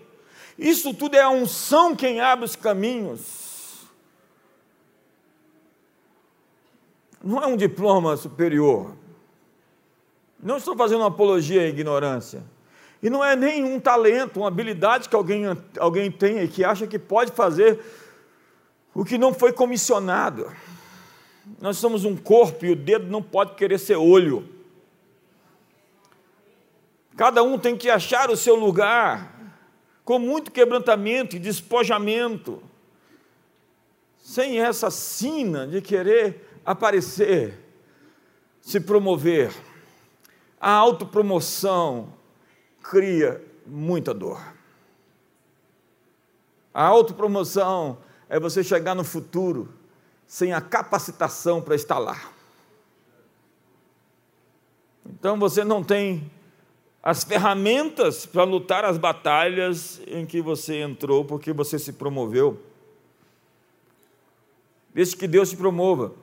[0.57, 3.40] Isso tudo é a unção quem abre os caminhos.
[7.23, 8.95] Não é um diploma superior.
[10.41, 12.43] Não estou fazendo apologia à ignorância.
[13.01, 15.43] E não é nenhum talento, uma habilidade que alguém,
[15.79, 17.79] alguém tenha e que acha que pode fazer
[18.93, 20.51] o que não foi comissionado.
[21.59, 24.47] Nós somos um corpo e o dedo não pode querer ser olho.
[27.15, 29.39] Cada um tem que achar o seu lugar.
[30.03, 32.61] com muito quebrantamento e despojamento,
[34.17, 37.57] sem essa sina de querer aparecer,
[38.61, 39.53] se promover.
[40.59, 42.13] A autopromoção
[42.81, 44.41] cria muita dor.
[46.73, 47.97] A autopromoção
[48.29, 49.73] é você chegar no futuro
[50.25, 52.31] sem a capacitação para estar lá.
[55.05, 56.31] Então você não tem
[57.03, 62.61] as ferramentas para lutar as batalhas em que você entrou porque você se promoveu.
[64.93, 66.13] Deixe que Deus te promova,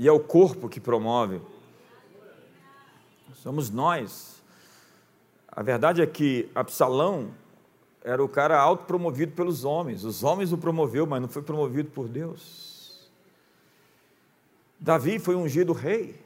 [0.00, 1.42] e é o corpo que promove.
[3.34, 4.42] Somos nós.
[5.46, 7.28] A verdade é que Absalão
[8.02, 10.02] era o cara autopromovido pelos homens.
[10.02, 13.10] Os homens o promoveu, mas não foi promovido por Deus.
[14.78, 16.18] Davi foi ungido rei.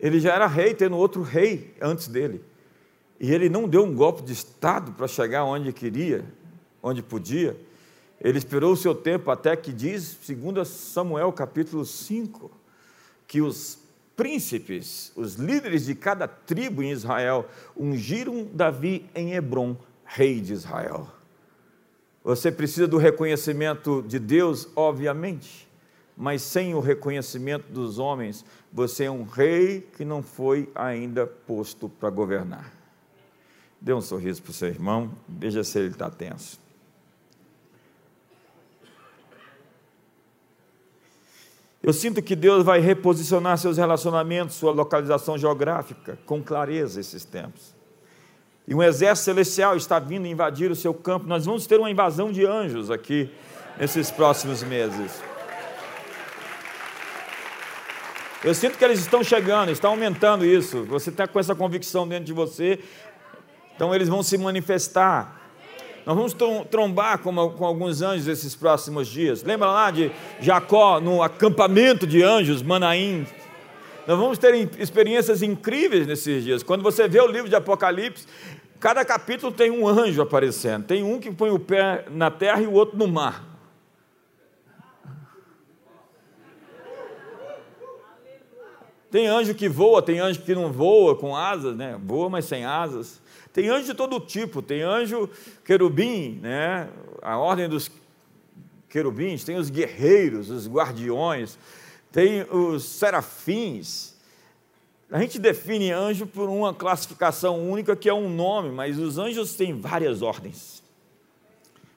[0.00, 2.42] Ele já era rei, tendo outro rei antes dele.
[3.20, 6.24] E ele não deu um golpe de Estado para chegar onde queria,
[6.82, 7.54] onde podia.
[8.18, 12.57] Ele esperou o seu tempo até que diz, segundo Samuel capítulo 5,
[13.28, 13.78] que os
[14.16, 21.08] príncipes, os líderes de cada tribo em Israel, ungiram Davi em Hebron, rei de Israel.
[22.24, 25.68] Você precisa do reconhecimento de Deus, obviamente,
[26.16, 31.88] mas sem o reconhecimento dos homens, você é um rei que não foi ainda posto
[31.88, 32.72] para governar.
[33.80, 36.58] Dê um sorriso para o seu irmão, veja se ele está tenso.
[41.82, 47.74] Eu sinto que Deus vai reposicionar seus relacionamentos, sua localização geográfica, com clareza esses tempos.
[48.66, 51.26] E um exército celestial está vindo invadir o seu campo.
[51.26, 53.30] Nós vamos ter uma invasão de anjos aqui
[53.78, 55.22] nesses próximos meses.
[58.44, 60.84] Eu sinto que eles estão chegando, estão aumentando isso.
[60.84, 62.78] Você está com essa convicção dentro de você.
[63.74, 65.37] Então eles vão se manifestar.
[66.08, 66.34] Nós vamos
[66.70, 69.42] trombar com, com, alguns anjos esses próximos dias.
[69.42, 73.26] Lembra lá de Jacó no acampamento de anjos, Manaim?
[74.06, 76.62] Nós vamos ter experiências incríveis nesses dias.
[76.62, 78.26] Quando você vê o livro de Apocalipse,
[78.80, 80.86] cada capítulo tem um anjo aparecendo.
[80.86, 83.44] Tem um que põe o pé na terra e o outro no mar.
[89.10, 92.00] Tem anjo que voa, tem anjo que não voa com asas, né?
[92.02, 93.20] Voa, mas sem asas.
[93.52, 95.28] Tem anjo de todo tipo, tem anjo
[95.64, 96.88] querubim, né?
[97.22, 97.90] a ordem dos
[98.88, 101.58] querubins, tem os guerreiros, os guardiões,
[102.10, 104.14] tem os serafins.
[105.10, 109.54] A gente define anjo por uma classificação única que é um nome, mas os anjos
[109.54, 110.82] têm várias ordens.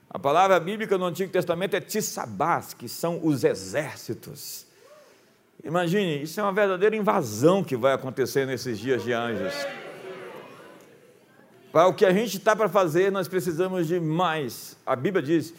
[0.09, 4.65] A palavra bíblica no Antigo Testamento é tissabás, que são os exércitos.
[5.63, 9.53] Imagine, isso é uma verdadeira invasão que vai acontecer nesses dias de anjos.
[11.71, 14.77] Para o que a gente está para fazer, nós precisamos de mais.
[14.85, 15.53] A Bíblia diz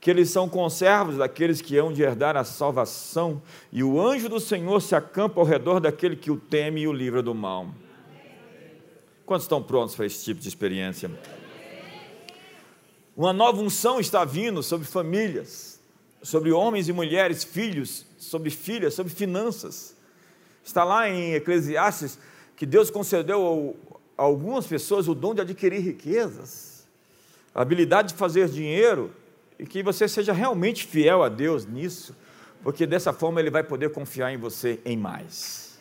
[0.00, 4.38] que eles são conservos daqueles que hão de herdar a salvação, e o anjo do
[4.38, 7.68] Senhor se acampa ao redor daquele que o teme e o livra do mal.
[9.24, 11.10] Quantos estão prontos para esse tipo de experiência?
[13.16, 15.80] Uma nova unção está vindo sobre famílias,
[16.22, 19.96] sobre homens e mulheres, filhos, sobre filhas, sobre finanças.
[20.62, 22.18] Está lá em Eclesiastes
[22.56, 23.76] que Deus concedeu
[24.16, 26.86] algumas pessoas o dom de adquirir riquezas,
[27.54, 29.10] a habilidade de fazer dinheiro,
[29.58, 32.14] e que você seja realmente fiel a Deus nisso,
[32.62, 35.78] porque dessa forma Ele vai poder confiar em você em mais.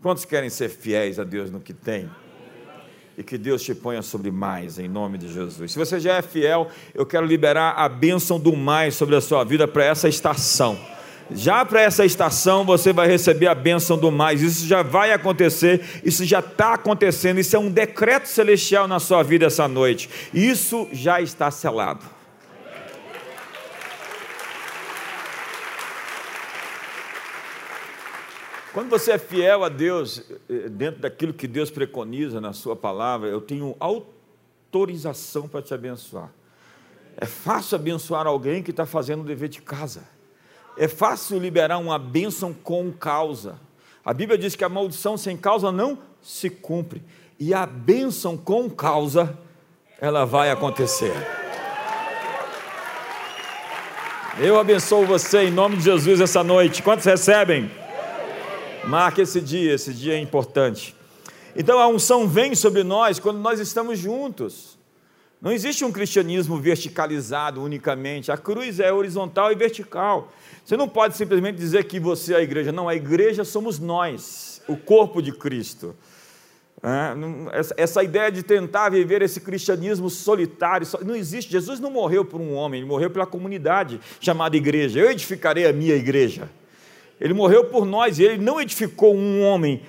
[0.00, 2.08] Quantos querem ser fiéis a Deus no que tem?
[3.18, 5.72] E que Deus te ponha sobre mais, em nome de Jesus.
[5.72, 9.42] Se você já é fiel, eu quero liberar a bênção do mais sobre a sua
[9.42, 10.78] vida para essa estação
[11.30, 14.42] já para essa estação você vai receber a bênção do mais.
[14.42, 17.38] Isso já vai acontecer, isso já está acontecendo.
[17.38, 20.08] Isso é um decreto celestial na sua vida essa noite.
[20.32, 22.16] Isso já está selado.
[28.72, 33.26] Quando você é fiel a Deus, eh, dentro daquilo que Deus preconiza na Sua palavra,
[33.26, 36.30] eu tenho autorização para te abençoar.
[37.16, 40.15] É fácil abençoar alguém que está fazendo o dever de casa.
[40.76, 43.58] É fácil liberar uma bênção com causa.
[44.04, 47.02] A Bíblia diz que a maldição sem causa não se cumpre.
[47.38, 49.36] E a bênção com causa,
[50.00, 51.12] ela vai acontecer.
[54.38, 56.82] Eu abençoo você em nome de Jesus essa noite.
[56.82, 57.70] Quantos recebem?
[58.86, 60.94] Marque esse dia, esse dia é importante.
[61.56, 64.78] Então a unção vem sobre nós quando nós estamos juntos.
[65.40, 68.32] Não existe um cristianismo verticalizado unicamente.
[68.32, 70.32] A cruz é horizontal e vertical.
[70.64, 72.72] Você não pode simplesmente dizer que você é a igreja.
[72.72, 75.94] Não, a igreja somos nós, o corpo de Cristo.
[76.82, 81.50] É, essa ideia de tentar viver esse cristianismo solitário, não existe.
[81.50, 85.00] Jesus não morreu por um homem, ele morreu pela comunidade chamada igreja.
[85.00, 86.48] Eu edificarei a minha igreja.
[87.20, 89.82] Ele morreu por nós e ele não edificou um homem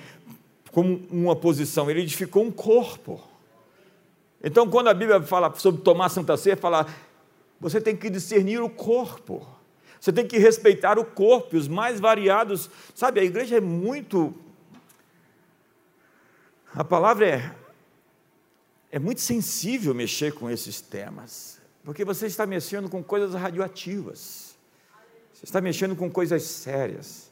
[0.72, 3.20] como uma posição, ele edificou um corpo.
[4.42, 6.86] Então, quando a Bíblia fala sobre tomar Santa Ceia, fala,
[7.60, 9.46] você tem que discernir o corpo.
[10.00, 12.70] Você tem que respeitar o corpo, os mais variados.
[12.94, 14.34] Sabe, a igreja é muito.
[16.72, 17.54] A palavra é.
[18.90, 24.56] É muito sensível mexer com esses temas, porque você está mexendo com coisas radioativas,
[25.30, 27.30] você está mexendo com coisas sérias,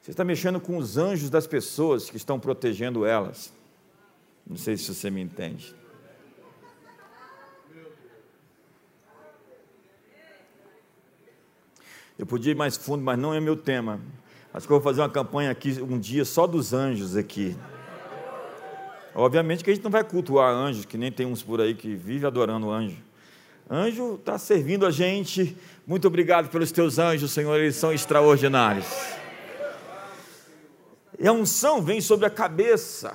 [0.00, 3.52] você está mexendo com os anjos das pessoas que estão protegendo elas.
[4.46, 5.74] Não sei se você me entende.
[12.18, 14.00] Eu podia ir mais fundo, mas não é meu tema.
[14.52, 17.56] Acho que eu vou fazer uma campanha aqui um dia só dos anjos aqui.
[19.12, 21.96] Obviamente que a gente não vai cultuar anjos, que nem tem uns por aí que
[21.96, 22.98] vive adorando anjo.
[23.68, 25.56] Anjo está servindo a gente.
[25.84, 28.86] Muito obrigado pelos teus anjos, Senhor, eles são extraordinários.
[31.18, 33.12] E a unção vem sobre a cabeça,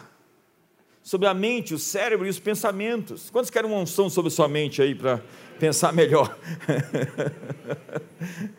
[1.01, 3.29] sobre a mente, o cérebro e os pensamentos.
[3.29, 5.21] Quantos querem uma unção sobre sua mente aí para
[5.57, 6.37] pensar melhor?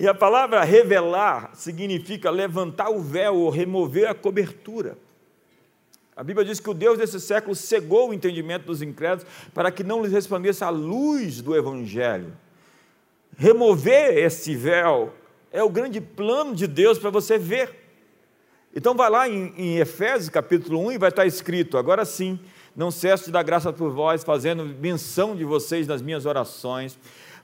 [0.00, 4.96] E a palavra revelar significa levantar o véu ou remover a cobertura.
[6.16, 9.84] A Bíblia diz que o Deus desse século cegou o entendimento dos incrédulos para que
[9.84, 12.32] não lhes resplandesse a luz do Evangelho.
[13.36, 15.12] Remover esse véu
[15.52, 17.70] é o grande plano de Deus para você ver.
[18.74, 22.40] Então vai lá em, em, Efésios capítulo 1 e vai estar escrito, agora sim,
[22.74, 26.98] não cesso de dar graça por vós, fazendo menção de vocês nas minhas orações,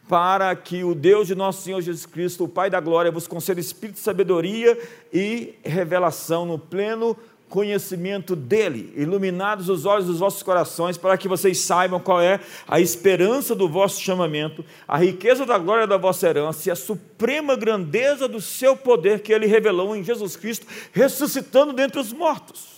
[0.09, 3.61] para que o Deus de nosso Senhor Jesus Cristo, o Pai da glória, vos conceda
[3.61, 4.79] espírito de sabedoria
[5.13, 7.17] e revelação no pleno
[7.49, 12.81] conhecimento dele, iluminados os olhos dos vossos corações, para que vocês saibam qual é a
[12.81, 18.27] esperança do vosso chamamento, a riqueza da glória da vossa herança e a suprema grandeza
[18.27, 22.75] do seu poder que ele revelou em Jesus Cristo, ressuscitando dentre os mortos.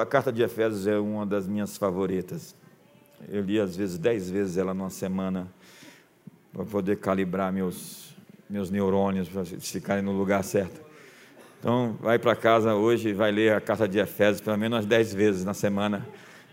[0.00, 2.54] A carta de Efésios é uma das minhas favoritas.
[3.28, 5.48] Eu li às vezes dez vezes ela numa semana
[6.52, 8.14] para poder calibrar meus,
[8.48, 10.80] meus neurônios para ficarem no lugar certo.
[11.58, 15.14] Então, vai para casa hoje e vai ler a carta de Efésios pelo menos dez
[15.14, 16.06] vezes na semana,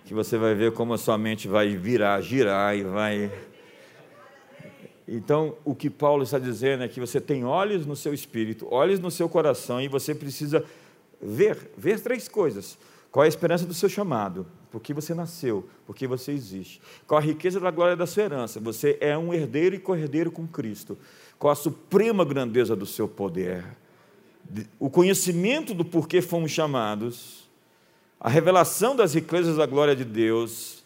[0.05, 3.31] que você vai ver como a sua mente vai virar, girar e vai.
[5.07, 8.99] Então, o que Paulo está dizendo é que você tem olhos no seu espírito, olhos
[8.99, 10.63] no seu coração e você precisa
[11.21, 12.77] ver, ver três coisas.
[13.11, 14.47] Qual é a esperança do seu chamado?
[14.71, 15.67] Por que você nasceu?
[15.85, 16.81] Por que você existe?
[17.05, 18.59] Qual a riqueza da glória da sua herança?
[18.61, 20.97] Você é um herdeiro e cordeiro com Cristo.
[21.37, 23.65] Qual a suprema grandeza do seu poder?
[24.79, 27.49] O conhecimento do porquê fomos chamados,
[28.19, 30.83] a revelação das riquezas da glória de Deus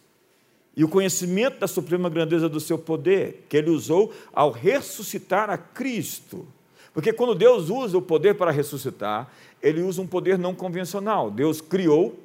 [0.76, 5.58] e o conhecimento da suprema grandeza do seu poder, que ele usou ao ressuscitar a
[5.58, 6.48] Cristo.
[6.92, 9.30] Porque quando Deus usa o poder para ressuscitar,
[9.62, 11.30] ele usa um poder não convencional.
[11.30, 12.18] Deus criou,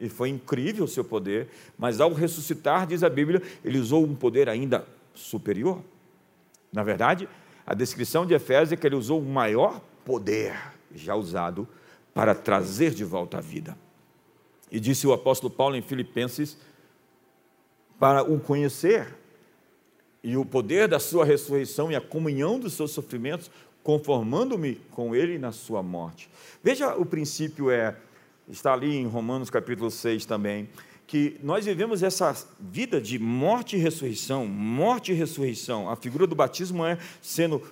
[0.00, 1.48] e foi incrível o seu poder,
[1.78, 5.82] mas ao ressuscitar, diz a Bíblia, ele usou um poder ainda superior.
[6.72, 7.28] Na verdade,
[7.66, 10.56] a descrição de Efésios é que ele usou o maior poder
[10.94, 11.68] já usado
[12.14, 13.76] para trazer de volta a vida.
[14.70, 16.56] E disse o apóstolo Paulo em Filipenses,
[17.98, 19.14] para o conhecer
[20.24, 23.50] e o poder da sua ressurreição e a comunhão dos seus sofrimentos,
[23.82, 26.30] conformando-me com ele na sua morte.
[26.62, 27.96] Veja, o princípio é,
[28.50, 30.68] está ali em Romanos capítulo 6 também,
[31.06, 35.88] que nós vivemos essa vida de morte e ressurreição, morte e ressurreição.
[35.88, 37.62] A figura do batismo é sendo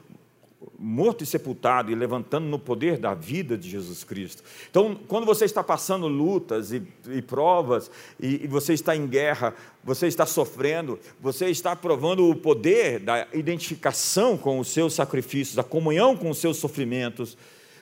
[0.76, 4.42] morto e sepultado e levantando no poder da vida de Jesus Cristo.
[4.70, 9.54] Então, quando você está passando lutas e, e provas, e, e, você está em guerra,
[9.84, 15.64] você está sofrendo, você está provando o poder da identificação com os seus sacrifícios, da
[15.64, 17.36] comunhão com os seus sofrimentos,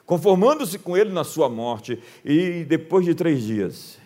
[0.07, 3.99] conformando-se com Ele na sua morte, e depois de três dias.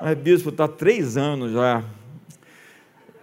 [0.00, 1.84] Mas, bispo, está três anos já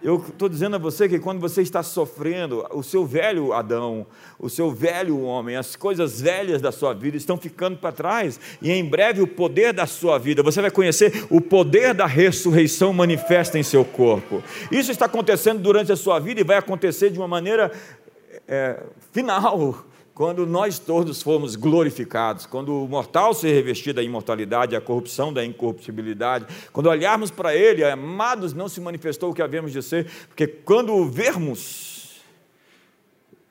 [0.04, 4.06] eu estou dizendo a você que quando você está sofrendo, o seu velho Adão,
[4.38, 8.70] o seu velho homem, as coisas velhas da sua vida estão ficando para trás, e
[8.70, 13.58] em breve o poder da sua vida, você vai conhecer o poder da ressurreição manifesta
[13.58, 14.44] em seu corpo.
[14.70, 17.72] Isso está acontecendo durante a sua vida e vai acontecer de uma maneira
[18.46, 24.80] é, final quando nós todos formos glorificados, quando o mortal se revestir da imortalidade, a
[24.80, 29.82] corrupção da incorruptibilidade, quando olharmos para Ele, amados, não se manifestou o que havemos de
[29.82, 32.22] ser, porque quando o vermos,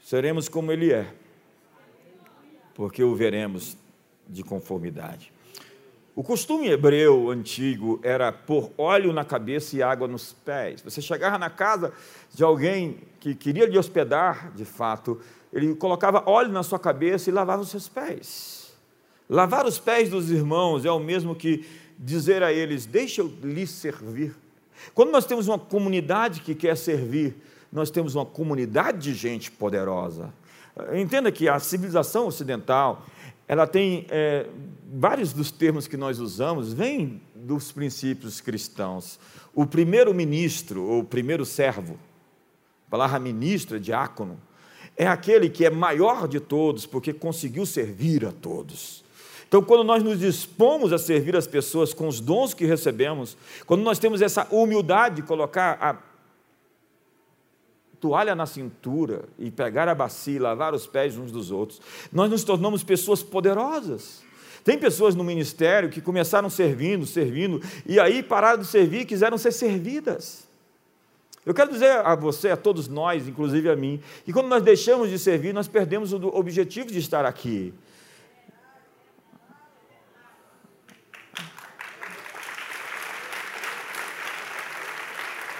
[0.01, 1.14] seremos como Ele é.
[2.74, 3.78] porque o veremos
[4.28, 5.32] de conformidade.
[6.16, 10.82] O costume hebreu antigo era pôr óleo na cabeça e água nos pés.
[10.82, 11.91] Você chegava na casa
[12.34, 15.20] de alguém que queria lhe hospedar, de fato,
[15.54, 18.74] ele colocava óleo na sua cabeça e lavava os seus pés.
[19.30, 21.66] Lavar os pés dos irmãos é o mesmo que
[21.97, 24.36] dizer a eles: Deixa eu lhes servir.
[24.93, 27.36] Quando nós temos uma comunidade que quer servir,
[27.72, 30.34] nós temos uma comunidade de gente poderosa.
[30.95, 33.06] Entenda que a civilização ocidental,
[33.47, 34.47] ela tem é,
[34.91, 39.20] vários dos termos que nós usamos vêm dos princípios cristãos.
[39.54, 41.97] O primeiro ministro ou primeiro servo,
[42.88, 44.39] a palavra ministro é diácono,
[44.95, 49.03] é aquele que é maior de todos porque conseguiu servir a todos.
[49.47, 53.37] Então, quando nós nos dispomos a servir as pessoas com os dons que recebemos,
[53.67, 55.97] quando nós temos essa humildade de colocar a
[57.99, 61.79] toalha na cintura e pegar a bacia e lavar os pés uns dos outros,
[62.11, 64.23] nós nos tornamos pessoas poderosas.
[64.63, 69.37] Tem pessoas no ministério que começaram servindo, servindo, e aí pararam de servir e quiseram
[69.37, 70.47] ser servidas.
[71.45, 75.09] Eu quero dizer a você, a todos nós, inclusive a mim, que quando nós deixamos
[75.09, 77.73] de servir, nós perdemos o objetivo de estar aqui.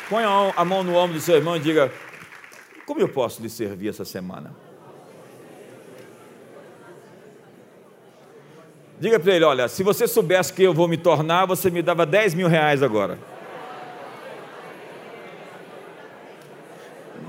[0.10, 0.24] Põe
[0.56, 1.92] a mão no ombro do seu irmão e diga:
[2.86, 4.56] como eu posso lhe servir essa semana?
[9.00, 12.06] Diga para ele: olha, se você soubesse que eu vou me tornar, você me dava
[12.06, 13.33] 10 mil reais agora.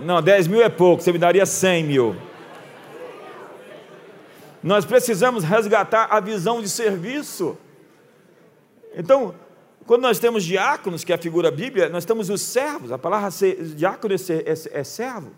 [0.04, 2.16] Não, 10 mil é pouco, você me daria 100 mil.
[4.62, 7.56] Nós precisamos resgatar a visão de serviço.
[8.94, 9.34] Então,
[9.86, 13.30] quando nós temos diáconos, que é a figura bíblica, nós temos os servos, a palavra
[13.76, 15.30] diácono é, é, é servo.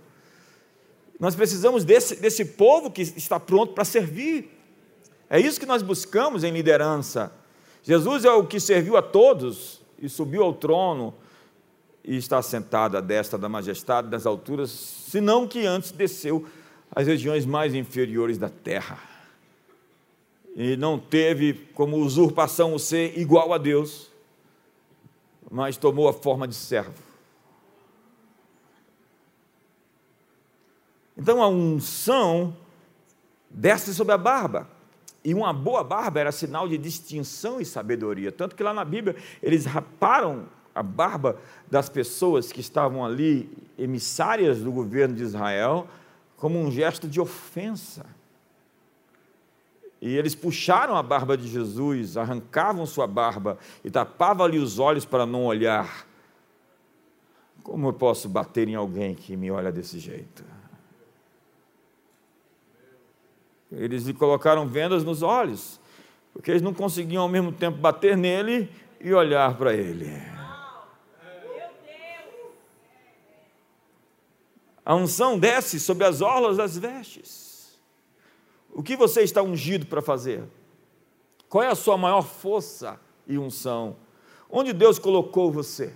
[1.19, 4.51] Nós precisamos desse, desse povo que está pronto para servir.
[5.31, 7.33] É isso que nós buscamos em liderança.
[7.85, 11.15] Jesus é o que serviu a todos e subiu ao trono
[12.07, 16.47] e está sentado à destra da majestade das alturas, senão que antes desceu
[16.95, 18.99] às regiões mais inferiores da terra.
[20.55, 24.11] E não teve como usurpação o ser igual a Deus,
[25.51, 27.07] mas tomou a forma de servo
[31.17, 32.55] Então a unção
[33.51, 34.69] desce sobre a barba.
[35.25, 38.31] E uma boa barba era sinal de distinção e sabedoria.
[38.31, 40.47] Tanto que lá na Bíblia eles raparam
[40.77, 41.39] a barba
[41.71, 45.89] das pessoas que estavam ali, emissárias do governo de Israel,
[46.37, 48.05] como um gesto de ofensa.
[50.03, 55.25] E eles puxaram a barba de Jesus, arrancavam sua barba e tapavam-lhe os olhos para
[55.25, 56.07] não olhar.
[57.63, 60.45] Como eu posso bater em alguém que me olha desse jeito?
[63.73, 65.81] Eles lhe colocaram vendas nos olhos,
[66.35, 68.71] porque eles não conseguiam ao mesmo tempo bater nele
[69.01, 70.36] e olhar para ele.
[74.87, 77.77] A unção desce sobre as orlas das vestes.
[78.73, 80.45] O que você está ungido para fazer?
[81.49, 83.97] Qual é a sua maior força e unção?
[84.49, 85.93] Onde Deus colocou você?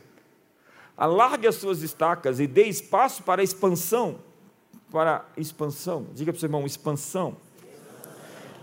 [0.97, 4.16] Alargue as suas estacas e dê espaço para a expansão.
[4.91, 6.09] Para expansão.
[6.12, 7.36] Diga para o seu irmão, expansão.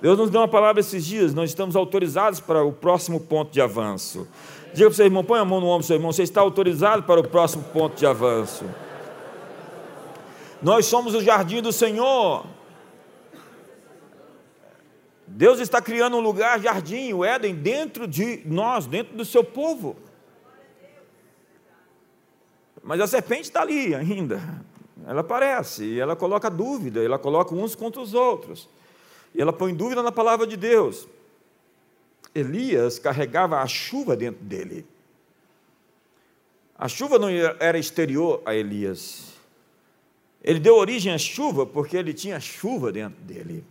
[0.01, 3.61] Deus nos deu uma palavra esses dias, nós estamos autorizados para o próximo ponto de
[3.61, 4.27] avanço.
[4.73, 6.41] Diga para o seu irmão, põe a mão no ombro do seu irmão, você está
[6.41, 8.65] autorizado para o próximo ponto de avanço.
[10.61, 12.45] Nós somos o jardim do Senhor.
[15.27, 19.95] Deus está criando um lugar, jardim, o Éden, dentro de nós, dentro do seu povo.
[22.81, 24.41] Mas a serpente está ali ainda.
[25.05, 28.69] Ela aparece, ela coloca dúvida, ela coloca uns contra os outros.
[29.35, 31.07] E ela põe dúvida na palavra de Deus.
[32.33, 34.85] Elias carregava a chuva dentro dele.
[36.77, 39.36] A chuva não era exterior a Elias.
[40.47, 43.65] Ele deu origem à chuva porque ele tinha chuva dentro dele.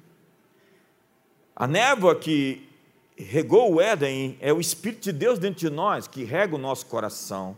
[1.56, 2.68] A névoa que
[3.16, 6.84] regou o Éden é o Espírito de Deus dentro de nós, que rega o nosso
[6.84, 7.56] coração.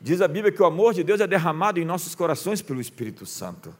[0.00, 3.24] Diz a Bíblia que o amor de Deus é derramado em nossos corações pelo Espírito
[3.24, 3.72] Santo.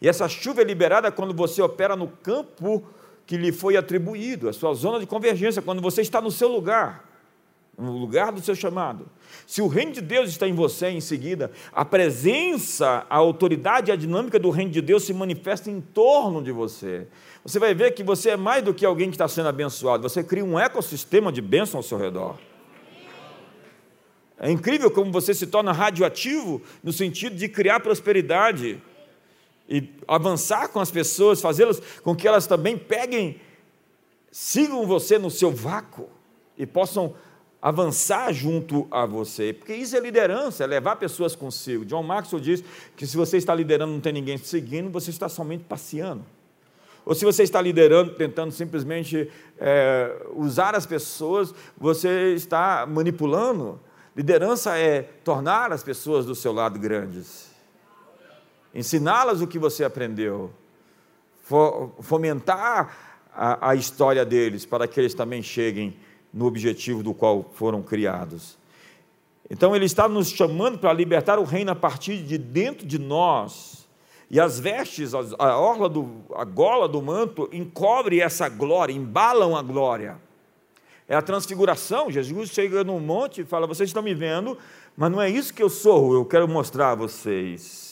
[0.00, 2.82] E essa chuva é liberada quando você opera no campo
[3.26, 7.06] que lhe foi atribuído, a sua zona de convergência, quando você está no seu lugar,
[7.76, 9.08] no lugar do seu chamado.
[9.46, 13.96] Se o reino de Deus está em você, em seguida, a presença, a autoridade a
[13.96, 17.06] dinâmica do reino de Deus se manifesta em torno de você.
[17.44, 20.22] Você vai ver que você é mais do que alguém que está sendo abençoado, você
[20.22, 22.38] cria um ecossistema de bênção ao seu redor.
[24.38, 28.82] É incrível como você se torna radioativo no sentido de criar prosperidade
[29.68, 33.40] e avançar com as pessoas, fazê-las com que elas também peguem
[34.32, 36.08] sigam você no seu vácuo
[36.56, 37.14] e possam
[37.62, 41.84] avançar junto a você, porque isso é liderança, é levar pessoas consigo.
[41.84, 42.64] John Maxwell diz
[42.96, 46.24] que se você está liderando não tem ninguém te seguindo, você está somente passeando.
[47.04, 53.78] Ou se você está liderando, tentando simplesmente é, usar as pessoas, você está manipulando.
[54.16, 57.50] Liderança é tornar as pessoas do seu lado grandes,
[58.74, 60.52] ensiná-las o que você aprendeu,
[62.00, 65.96] fomentar a, a história deles para que eles também cheguem
[66.32, 68.56] no objetivo do qual foram criados.
[69.50, 73.86] Então ele está nos chamando para libertar o reino a partir de dentro de nós.
[74.30, 79.60] E as vestes, a orla do, a gola do manto encobre essa glória, embalam a
[79.60, 80.16] glória.
[81.06, 82.10] É a transfiguração.
[82.10, 84.56] Jesus chega no monte e fala: Vocês estão me vendo,
[84.96, 87.91] mas não é isso que eu sou, eu quero mostrar a vocês.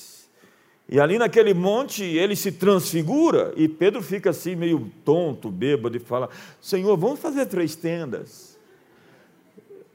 [0.93, 6.01] E ali naquele monte ele se transfigura e Pedro fica assim meio tonto, bêbado e
[6.01, 6.28] fala:
[6.61, 8.59] Senhor, vamos fazer três tendas.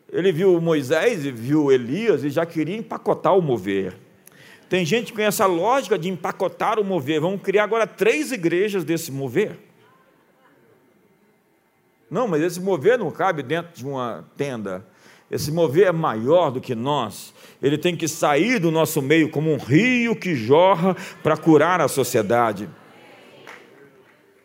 [0.09, 3.97] Ele viu Moisés e viu Elias e já queria empacotar o mover.
[4.69, 7.19] Tem gente que conhece a lógica de empacotar o mover.
[7.19, 9.59] Vamos criar agora três igrejas desse mover.
[12.09, 14.87] Não, mas esse mover não cabe dentro de uma tenda.
[15.29, 17.33] Esse mover é maior do que nós
[17.65, 21.87] ele tem que sair do nosso meio como um rio que jorra para curar a
[21.87, 22.69] sociedade.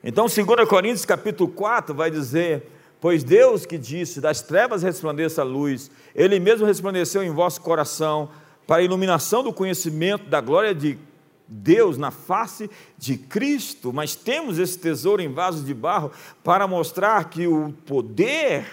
[0.02, 2.62] Então, 2 Coríntios capítulo 4 vai dizer:
[2.98, 8.30] Pois Deus que disse, das trevas resplandeça a luz, Ele mesmo resplandeceu em vosso coração,
[8.66, 10.98] para a iluminação do conhecimento da glória de
[11.46, 13.92] Deus na face de Cristo.
[13.92, 16.10] Mas temos esse tesouro em vasos de barro
[16.42, 18.64] para mostrar que o poder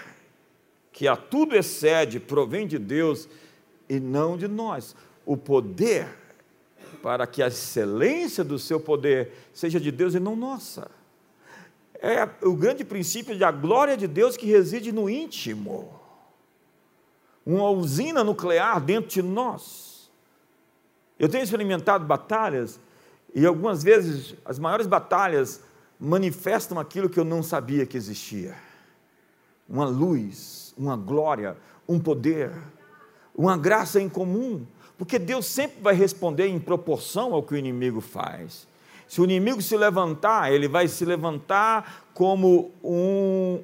[0.90, 3.28] que a tudo excede provém de Deus
[3.88, 4.94] e não de nós.
[5.24, 6.08] O poder,
[7.02, 10.90] para que a excelência do seu poder seja de Deus e não nossa.
[12.00, 15.98] É o grande princípio da glória de Deus que reside no íntimo.
[17.44, 20.10] Uma usina nuclear dentro de nós.
[21.18, 22.78] Eu tenho experimentado batalhas,
[23.34, 25.60] e algumas vezes as maiores batalhas
[25.98, 28.54] manifestam aquilo que eu não sabia que existia:
[29.68, 31.56] uma luz, uma glória,
[31.88, 32.52] um poder
[33.38, 34.66] uma graça em comum,
[34.98, 38.66] porque Deus sempre vai responder em proporção ao que o inimigo faz.
[39.06, 43.60] Se o inimigo se levantar, ele vai se levantar como um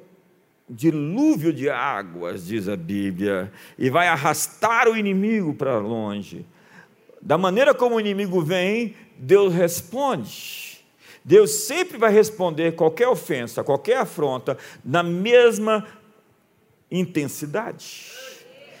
[0.67, 6.45] dilúvio de águas, diz a Bíblia, e vai arrastar o inimigo para longe.
[7.21, 10.79] Da maneira como o inimigo vem, Deus responde.
[11.23, 15.85] Deus sempre vai responder qualquer ofensa, qualquer afronta, na mesma
[16.89, 18.24] intensidade.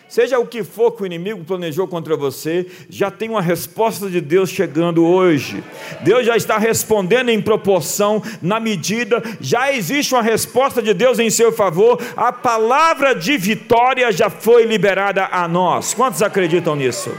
[0.07, 4.21] Seja o que for que o inimigo planejou contra você, já tem uma resposta de
[4.21, 5.63] Deus chegando hoje.
[6.01, 11.29] Deus já está respondendo em proporção, na medida, já existe uma resposta de Deus em
[11.29, 11.99] seu favor.
[12.15, 15.93] A palavra de vitória já foi liberada a nós.
[15.93, 17.11] Quantos acreditam nisso?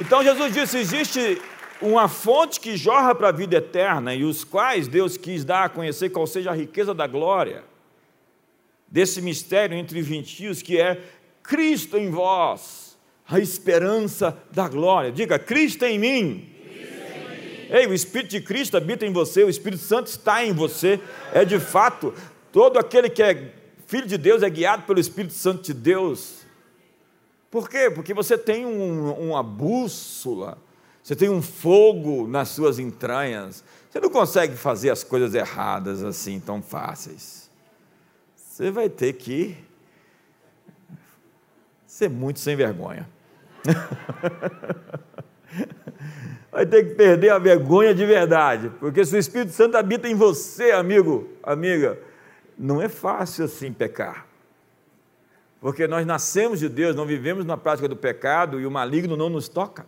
[0.00, 1.42] Então Jesus disse: existe
[1.82, 5.68] uma fonte que jorra para a vida eterna, e os quais Deus quis dar a
[5.68, 7.64] conhecer qual seja a riqueza da glória
[8.88, 11.02] desse mistério entre gentios que é
[11.42, 12.96] Cristo em vós,
[13.28, 15.12] a esperança da glória.
[15.12, 16.52] Diga, Cristo em mim.
[17.68, 21.00] Ei, o Espírito de Cristo habita em você, o Espírito Santo está em você.
[21.32, 22.14] É de fato,
[22.52, 23.52] todo aquele que é
[23.86, 26.46] filho de Deus é guiado pelo Espírito Santo de Deus.
[27.50, 27.90] Por quê?
[27.90, 30.58] Porque você tem um, uma bússola,
[31.02, 33.64] você tem um fogo nas suas entranhas.
[33.90, 37.45] Você não consegue fazer as coisas erradas assim tão fáceis.
[38.56, 39.54] Você vai ter que
[41.86, 43.06] ser muito sem vergonha.
[46.50, 50.14] vai ter que perder a vergonha de verdade, porque se o Espírito Santo habita em
[50.14, 52.00] você, amigo, amiga,
[52.58, 54.26] não é fácil assim pecar.
[55.60, 59.28] Porque nós nascemos de Deus, não vivemos na prática do pecado e o maligno não
[59.28, 59.84] nos toca.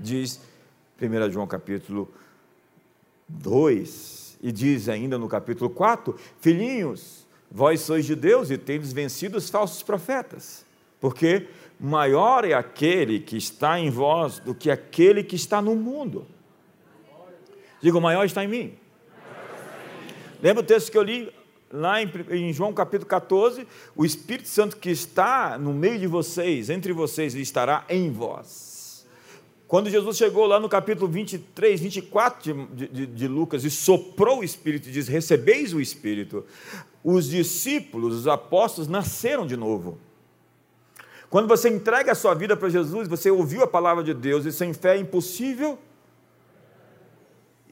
[0.00, 0.40] Diz
[0.98, 2.10] 1 João capítulo
[3.28, 7.21] 2, e diz ainda no capítulo 4: Filhinhos,
[7.54, 10.64] Vós sois de Deus e tendes vencido os falsos profetas,
[10.98, 11.48] porque
[11.78, 16.26] maior é aquele que está em vós do que aquele que está no mundo.
[17.82, 18.74] Digo, maior está em mim.
[20.42, 21.30] Lembra o texto que eu li
[21.70, 23.66] lá em, em, João capítulo 14?
[23.94, 29.06] O Espírito Santo que está no meio de vocês, entre vocês, ele estará em vós.
[29.68, 34.44] Quando Jesus chegou lá no capítulo 23, 24 de, de, de Lucas e soprou o
[34.44, 36.44] Espírito e diz: Recebeis o Espírito,
[37.04, 39.98] os discípulos, os apóstolos, nasceram de novo.
[41.28, 44.52] Quando você entrega a sua vida para Jesus, você ouviu a palavra de Deus e
[44.52, 45.78] sem fé é impossível.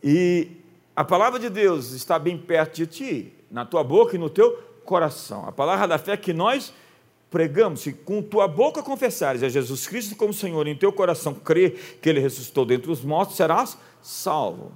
[0.03, 0.49] E
[0.97, 4.53] a palavra de Deus está bem perto de ti, na tua boca e no teu
[4.85, 5.47] coração.
[5.47, 6.72] A palavra da fé que nós
[7.31, 11.33] pregamos, se com tua boca confessares a Jesus Cristo como Senhor, e em teu coração
[11.33, 14.72] crer que Ele ressuscitou dentre os mortos, serás salvo.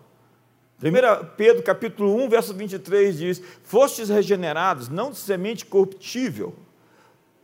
[0.82, 6.54] 1 Pedro capítulo 1, verso 23 diz: Fostes regenerados, não de semente corruptível,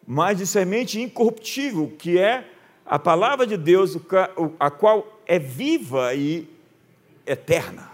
[0.07, 2.49] mas de semente incorruptível, que é
[2.85, 3.97] a palavra de Deus,
[4.59, 6.49] a qual é viva e
[7.25, 7.89] eterna.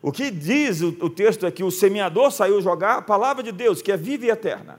[0.00, 3.82] O que diz o texto é que o semeador saiu jogar a palavra de Deus,
[3.82, 4.78] que é viva e eterna.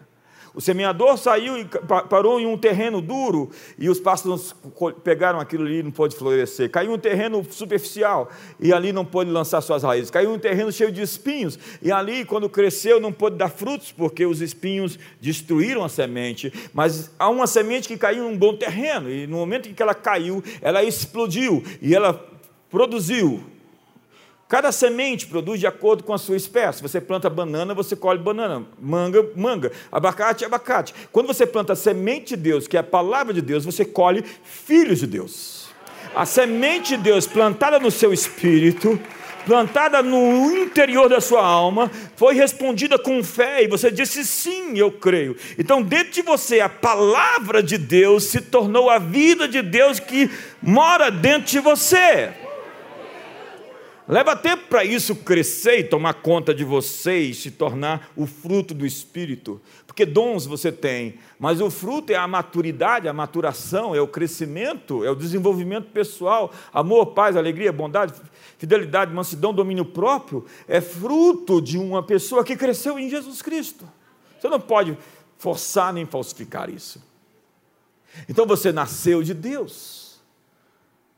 [0.53, 1.65] O semeador saiu e
[2.09, 4.55] parou em um terreno duro e os pássaros
[5.03, 6.69] pegaram aquilo ali e não pôde florescer.
[6.69, 8.29] Caiu em um terreno superficial
[8.59, 10.09] e ali não pôde lançar suas raízes.
[10.09, 13.91] Caiu em um terreno cheio de espinhos e ali, quando cresceu, não pôde dar frutos
[13.91, 16.51] porque os espinhos destruíram a semente.
[16.73, 19.83] Mas há uma semente que caiu em um bom terreno e no momento em que
[19.83, 22.25] ela caiu, ela explodiu e ela
[22.69, 23.43] produziu
[24.49, 26.81] Cada semente produz de acordo com a sua espécie.
[26.81, 28.65] Você planta banana, você colhe banana.
[28.81, 29.71] Manga, manga.
[29.91, 30.91] Abacate, abacate.
[31.11, 34.25] Quando você planta a semente de Deus, que é a palavra de Deus, você colhe
[34.43, 35.69] filhos de Deus.
[36.15, 38.99] A semente de Deus plantada no seu espírito,
[39.45, 44.91] plantada no interior da sua alma, foi respondida com fé e você disse sim, eu
[44.91, 45.37] creio.
[45.59, 50.27] Então, dentro de você, a palavra de Deus se tornou a vida de Deus que
[50.59, 52.48] mora dentro de você.
[54.09, 58.73] Leva tempo para isso crescer e tomar conta de você e se tornar o fruto
[58.73, 59.61] do Espírito.
[59.85, 65.05] Porque dons você tem, mas o fruto é a maturidade, a maturação, é o crescimento,
[65.05, 66.51] é o desenvolvimento pessoal.
[66.73, 68.15] Amor, paz, alegria, bondade,
[68.57, 70.43] fidelidade, mansidão, domínio próprio.
[70.67, 73.87] É fruto de uma pessoa que cresceu em Jesus Cristo.
[74.39, 74.97] Você não pode
[75.37, 76.99] forçar nem falsificar isso.
[78.27, 80.19] Então você nasceu de Deus.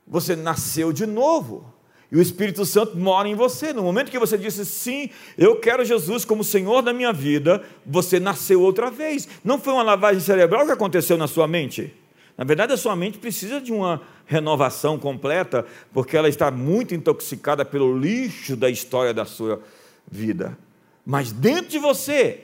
[0.06, 1.72] Você nasceu de novo.
[2.12, 3.72] E o Espírito Santo mora em você.
[3.72, 5.08] No momento que você disse sim,
[5.38, 9.26] eu quero Jesus como Senhor da minha vida, você nasceu outra vez.
[9.42, 11.90] Não foi uma lavagem cerebral que aconteceu na sua mente.
[12.36, 17.64] Na verdade, a sua mente precisa de uma renovação completa, porque ela está muito intoxicada
[17.64, 19.62] pelo lixo da história da sua
[20.10, 20.58] vida.
[21.06, 22.40] Mas dentro de você,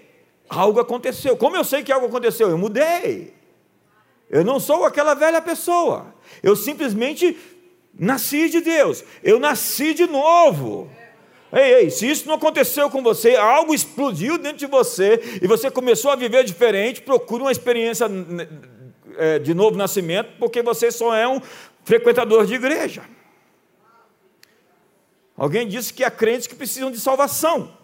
[0.49, 1.37] algo aconteceu.
[1.37, 2.49] Como eu sei que algo aconteceu?
[2.49, 3.35] Eu mudei.
[4.31, 6.15] Eu não sou aquela velha pessoa.
[6.43, 7.37] Eu simplesmente
[7.93, 10.91] Nasci de Deus, eu nasci de novo.
[11.53, 15.71] Ei, ei, se isso não aconteceu com você, algo explodiu dentro de você e você
[15.71, 18.07] começou a viver diferente, procure uma experiência
[19.17, 21.41] é, de novo nascimento, porque você só é um
[21.85, 23.03] frequentador de igreja.
[25.37, 27.78] Alguém disse que há crentes que precisam de salvação.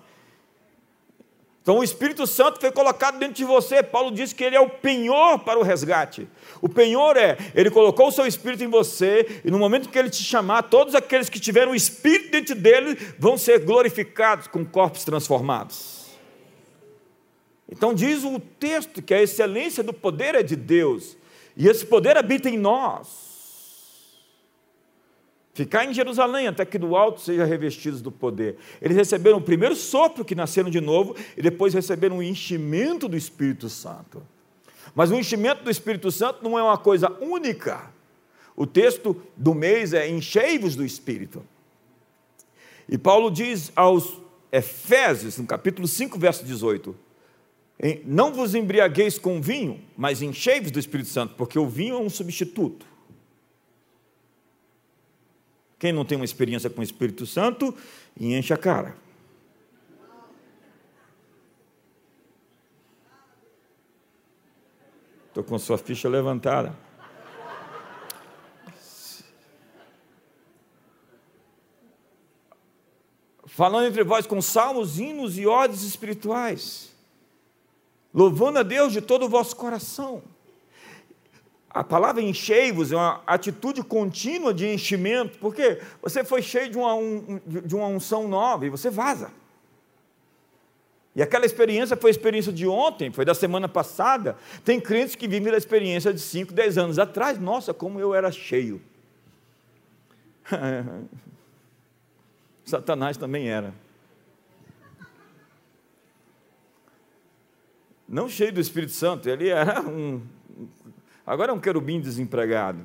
[1.65, 3.83] Então o Espírito Santo foi colocado dentro de você.
[3.83, 6.29] Paulo disse que ele é o penhor para o resgate.
[6.61, 10.11] O penhor é, ele colocou o seu Espírito em você, e no momento que ele
[10.11, 15.05] te chamar, todos aqueles que tiveram o Espírito dentro dele vão ser glorificados com corpos
[15.05, 16.05] transformados.
[17.67, 21.17] Então diz o texto que a excelência do poder é de Deus,
[21.57, 23.24] e esse poder habita em nós.
[25.55, 28.57] Ficar em Jerusalém até que do alto sejam revestidos do poder.
[28.83, 33.17] Eles receberam o primeiro sopro que nasceram de novo e depois receberam o enchimento do
[33.17, 34.21] Espírito Santo.
[34.97, 37.89] Mas o enchimento do Espírito Santo não é uma coisa única.
[38.57, 41.41] O texto do mês é enchei-vos do Espírito.
[42.89, 46.97] E Paulo diz aos Efésios, no capítulo 5, verso 18:
[48.05, 52.11] Não vos embriagueis com vinho, mas enchei-vos do Espírito Santo, porque o vinho é um
[52.11, 52.94] substituto.
[55.85, 57.77] Quem não tem uma experiência com o Espírito Santo,
[58.19, 58.97] enche a cara.
[65.29, 66.75] Estou com sua ficha levantada.
[73.45, 76.95] Falando entre vós com salmos, hinos e ódios espirituais,
[78.15, 80.23] louvando a Deus de todo o vosso coração
[81.75, 86.95] a palavra enchei-vos é uma atitude contínua de enchimento, porque você foi cheio de uma,
[86.95, 89.33] um, de uma unção nova e você vaza.
[91.17, 94.37] E aquela experiência foi a experiência de ontem, foi da semana passada.
[94.65, 97.41] Tem crentes que vivem da experiência de 5, 10 anos atrás.
[97.41, 98.81] Nossa, como eu era cheio.
[102.65, 103.75] Satanás também era.
[108.09, 110.23] Não cheio do Espírito Santo, ele era um
[111.27, 112.81] Agora é um querubim desempregado.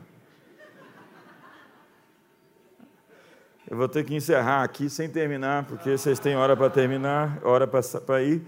[3.69, 7.67] Eu vou ter que encerrar aqui sem terminar, porque vocês têm hora para terminar, hora
[7.67, 8.41] para ir.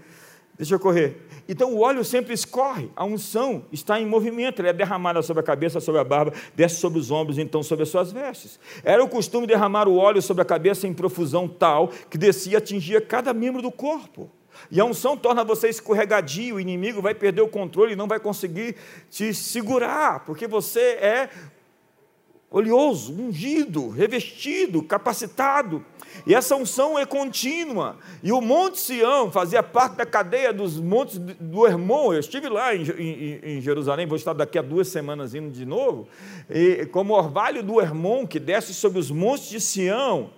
[0.56, 1.26] Deixa eu correr.
[1.48, 5.44] Então o óleo sempre escorre, a unção está em movimento, ela é derramada sobre a
[5.44, 8.58] cabeça, sobre a barba, desce sobre os ombros, então sobre as suas vestes.
[8.82, 12.56] Era o costume derramar o óleo sobre a cabeça em profusão tal que descia e
[12.56, 14.30] atingia cada membro do corpo.
[14.70, 18.20] E a unção torna você escorregadio, o inimigo vai perder o controle e não vai
[18.20, 18.76] conseguir
[19.10, 21.28] te segurar, porque você é
[22.52, 25.84] oleoso, ungido, revestido, capacitado.
[26.26, 27.96] E essa unção é contínua.
[28.22, 32.12] E o Monte Sião fazia parte da cadeia dos montes do Hermon.
[32.12, 35.64] Eu estive lá em, em, em Jerusalém, vou estar daqui a duas semanas indo de
[35.64, 36.06] novo.
[36.50, 40.30] E, como orvalho do Hermon que desce sobre os montes de Sião.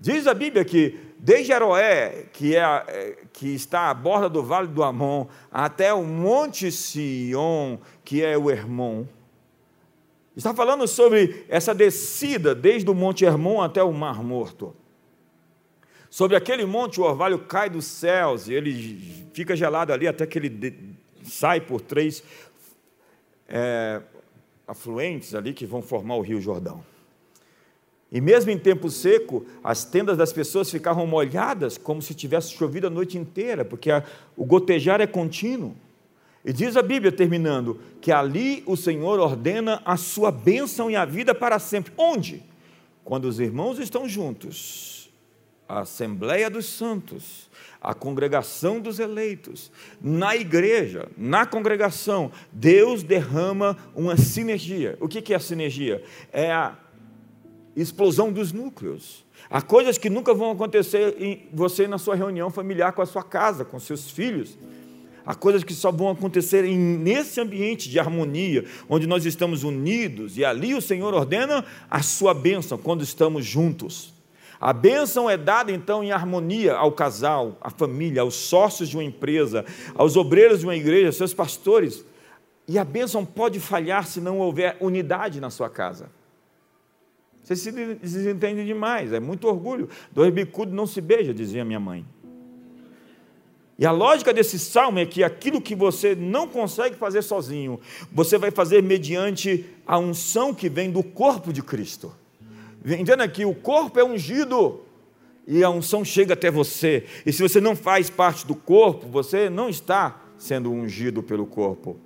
[0.00, 4.82] Diz a Bíblia que desde Aroé, que, é, que está à borda do vale do
[4.82, 9.04] Amon, até o Monte Sion, que é o Hermon
[10.36, 14.74] Está falando sobre essa descida desde o Monte Hermon até o Mar Morto.
[16.08, 20.38] Sobre aquele monte, o orvalho cai dos céus e ele fica gelado ali até que
[20.38, 22.22] ele sai por três
[23.46, 24.00] é,
[24.66, 26.82] afluentes ali que vão formar o Rio Jordão.
[28.12, 32.88] E mesmo em tempo seco, as tendas das pessoas ficavam molhadas como se tivesse chovido
[32.88, 34.02] a noite inteira, porque a,
[34.36, 35.76] o gotejar é contínuo.
[36.44, 41.04] E diz a Bíblia, terminando, que ali o Senhor ordena a sua bênção e a
[41.04, 41.92] vida para sempre.
[41.96, 42.42] Onde?
[43.04, 45.10] Quando os irmãos estão juntos,
[45.68, 47.48] a Assembleia dos Santos,
[47.80, 54.96] a congregação dos eleitos, na igreja, na congregação, Deus derrama uma sinergia.
[55.00, 56.02] O que é a sinergia?
[56.32, 56.76] É a
[57.80, 59.24] explosão dos núcleos.
[59.48, 63.22] Há coisas que nunca vão acontecer em você na sua reunião familiar com a sua
[63.22, 64.56] casa, com seus filhos
[65.24, 70.44] Há coisas que só vão acontecer nesse ambiente de harmonia, onde nós estamos unidos, e
[70.44, 74.14] ali o Senhor ordena a sua bênção quando estamos juntos.
[74.60, 79.04] A bênção é dada então em harmonia ao casal, à família, aos sócios de uma
[79.04, 79.64] empresa,
[79.94, 82.04] aos obreiros de uma igreja, seus pastores.
[82.68, 86.10] E a bênção pode falhar se não houver unidade na sua casa.
[87.50, 89.88] Vocês se desentendem demais, é muito orgulho.
[90.12, 92.06] Dois bicudos não se beija, dizia minha mãe.
[93.76, 97.80] E a lógica desse salmo é que aquilo que você não consegue fazer sozinho,
[98.12, 102.14] você vai fazer mediante a unção que vem do corpo de Cristo.
[102.86, 104.82] Entenda que o corpo é ungido
[105.44, 107.04] e a unção chega até você.
[107.26, 111.98] E se você não faz parte do corpo, você não está sendo ungido pelo corpo.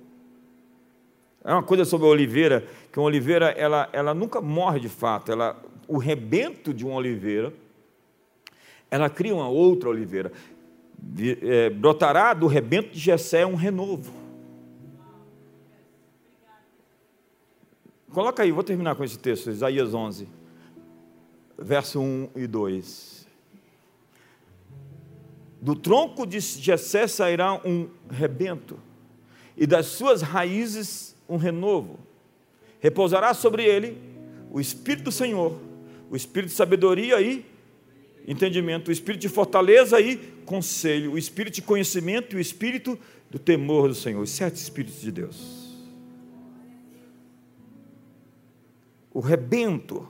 [1.45, 5.31] É uma coisa sobre a oliveira, que uma oliveira ela, ela nunca morre de fato.
[5.31, 5.55] Ela,
[5.87, 7.53] o rebento de uma oliveira,
[8.91, 10.31] ela cria uma outra oliveira
[11.41, 14.11] é, brotará do rebento de Jessé um renovo.
[18.11, 20.27] Coloca aí, vou terminar com esse texto, Isaías 11,
[21.57, 23.27] verso 1 e 2.
[25.61, 28.79] Do tronco de Jessé sairá um rebento,
[29.57, 31.99] e das suas raízes um renovo.
[32.79, 33.97] Repousará sobre ele
[34.51, 35.59] o Espírito do Senhor,
[36.09, 37.45] o Espírito de sabedoria e
[38.27, 42.97] entendimento, o espírito de fortaleza e conselho, o espírito de conhecimento e o espírito
[43.29, 45.65] do temor do Senhor, os sete espíritos de Deus.
[49.13, 50.07] O rebento,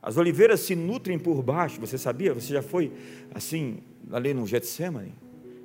[0.00, 2.32] as oliveiras se nutrem por baixo, você sabia?
[2.32, 2.92] Você já foi
[3.34, 3.78] assim,
[4.10, 5.12] ali no Getsemane?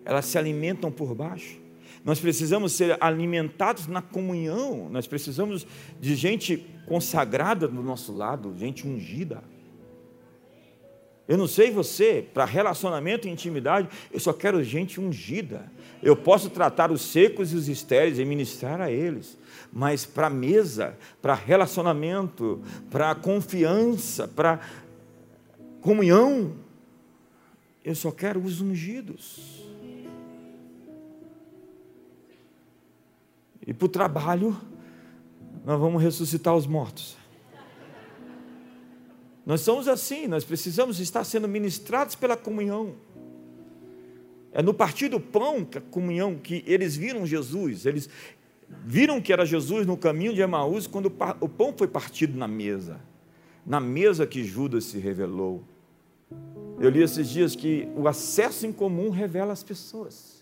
[0.04, 1.60] Elas se alimentam por baixo.
[2.04, 5.68] Nós precisamos ser alimentados na comunhão, nós precisamos
[6.00, 9.44] de gente consagrada do nosso lado, gente ungida.
[11.28, 15.72] Eu não sei você, para relacionamento e intimidade, eu só quero gente ungida.
[16.02, 19.38] Eu posso tratar os secos e os estéreis e ministrar a eles,
[19.72, 24.60] mas para mesa, para relacionamento, para confiança, para
[25.82, 26.56] comunhão,
[27.86, 29.59] eu só quero os ungidos.
[33.70, 34.60] E para o trabalho,
[35.64, 37.16] nós vamos ressuscitar os mortos.
[39.46, 42.96] Nós somos assim, nós precisamos estar sendo ministrados pela comunhão.
[44.52, 48.10] É no partir do pão, que a comunhão, que eles viram Jesus, eles
[48.84, 51.06] viram que era Jesus no caminho de Emaús quando
[51.40, 53.00] o pão foi partido na mesa.
[53.64, 55.64] Na mesa que Judas se revelou.
[56.80, 60.39] Eu li esses dias que o acesso em comum revela as pessoas.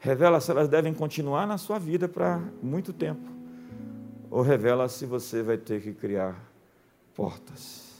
[0.00, 3.30] Revela se elas devem continuar na sua vida para muito tempo.
[4.30, 6.42] Ou revela se você vai ter que criar
[7.14, 7.90] portas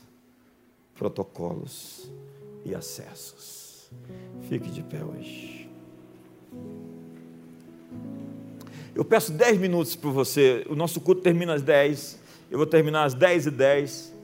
[1.00, 2.10] protocolos
[2.64, 3.90] e acessos.
[4.42, 5.70] Fique de pé hoje.
[8.94, 10.66] Eu peço 10 minutos para você.
[10.68, 12.18] O nosso culto termina às 10.
[12.50, 14.14] Eu vou terminar às 10 e 10.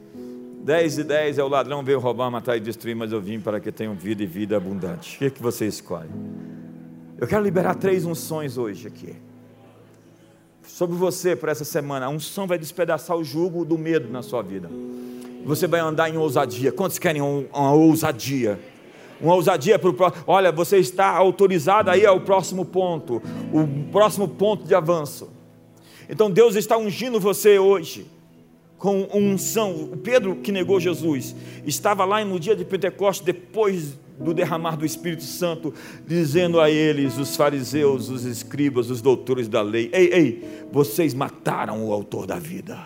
[0.64, 3.59] 10 e 10 é o ladrão veio roubar, matar e destruir, mas eu vim para
[3.59, 5.16] que tenham vida e vida abundante.
[5.16, 6.11] O que, é que você escolhe?
[7.18, 9.16] Eu quero liberar três unções hoje aqui.
[10.66, 12.06] Sobre você para essa semana.
[12.06, 14.68] A unção vai despedaçar o jugo do medo na sua vida.
[15.44, 16.72] Você vai andar em ousadia.
[16.72, 18.60] Quantos querem uma ousadia?
[19.18, 20.24] Uma ousadia para o próximo.
[20.26, 23.22] Olha, você está autorizado aí ao próximo ponto.
[23.50, 25.30] O próximo ponto de avanço.
[26.10, 28.06] Então Deus está ungindo você hoje
[28.87, 29.99] com unção.
[30.01, 31.34] Pedro que negou Jesus
[31.66, 35.74] estava lá no dia de Pentecostes, depois do derramar do Espírito Santo,
[36.07, 41.84] dizendo a eles, os fariseus, os escribas, os doutores da lei: Ei, ei, vocês mataram
[41.84, 42.78] o autor da vida.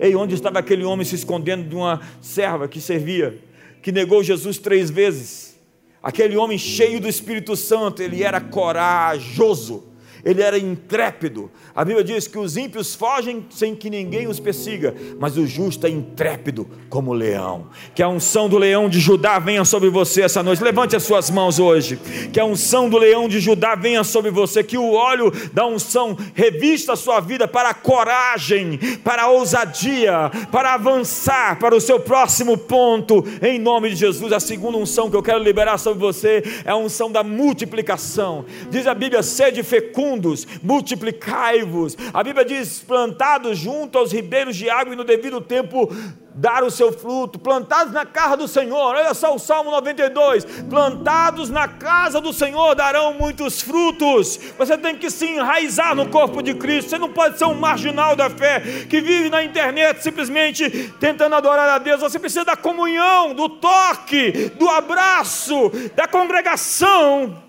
[0.00, 3.38] Ei, onde estava aquele homem se escondendo de uma serva que servia,
[3.80, 5.60] que negou Jesus três vezes?
[6.02, 9.84] Aquele homem cheio do Espírito Santo, ele era corajoso
[10.24, 11.50] ele era intrépido.
[11.74, 15.86] A Bíblia diz que os ímpios fogem sem que ninguém os persiga, mas o justo
[15.86, 17.66] é intrépido como o leão.
[17.94, 20.62] Que a unção do leão de Judá venha sobre você essa noite.
[20.62, 21.98] Levante as suas mãos hoje.
[22.32, 24.64] Que a unção do leão de Judá venha sobre você.
[24.64, 30.30] Que o óleo da unção revista a sua vida para a coragem, para a ousadia,
[30.50, 34.32] para avançar para o seu próximo ponto, em nome de Jesus.
[34.32, 38.44] A segunda unção que eu quero liberar sobre você é a unção da multiplicação.
[38.70, 41.96] Diz a Bíblia: sede fecundo fecundos, multiplicai-vos.
[42.12, 45.92] A Bíblia diz: plantados junto aos ribeiros de água e no devido tempo
[46.34, 48.94] dar o seu fruto, plantados na casa do Senhor.
[48.94, 54.38] Olha só o Salmo 92: plantados na casa do Senhor darão muitos frutos.
[54.56, 56.90] Você tem que se enraizar no corpo de Cristo.
[56.90, 61.68] Você não pode ser um marginal da fé que vive na internet simplesmente tentando adorar
[61.68, 62.00] a Deus.
[62.00, 67.47] Você precisa da comunhão, do toque, do abraço, da congregação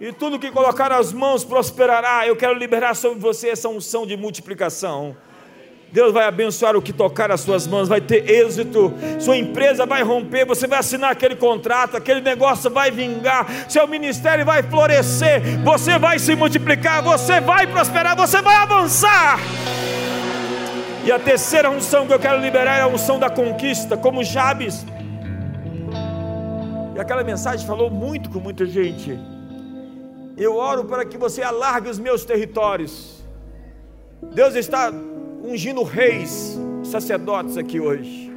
[0.00, 2.26] e tudo que colocar as mãos prosperará.
[2.26, 5.14] Eu quero liberar sobre você essa unção de multiplicação.
[5.92, 10.04] Deus vai abençoar o que tocar as suas mãos, vai ter êxito, sua empresa vai
[10.04, 15.98] romper, você vai assinar aquele contrato, aquele negócio vai vingar, seu ministério vai florescer, você
[15.98, 19.40] vai se multiplicar, você vai prosperar, você vai avançar.
[21.04, 24.86] E a terceira unção que eu quero liberar é a unção da conquista, como Jabes.
[26.94, 29.18] E aquela mensagem falou muito com muita gente.
[30.40, 33.22] Eu oro para que você alargue os meus territórios.
[34.32, 34.90] Deus está
[35.44, 38.32] ungindo reis, sacerdotes aqui hoje,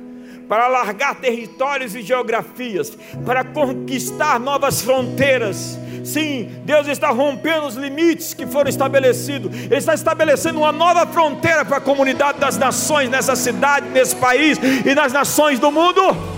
[0.50, 5.80] para alargar territórios e geografias, para conquistar novas fronteiras.
[6.04, 9.56] Sim, Deus está rompendo os limites que foram estabelecidos.
[9.56, 14.58] Ele está estabelecendo uma nova fronteira para a comunidade das nações nessa cidade, nesse país
[14.86, 16.33] e nas nações do mundo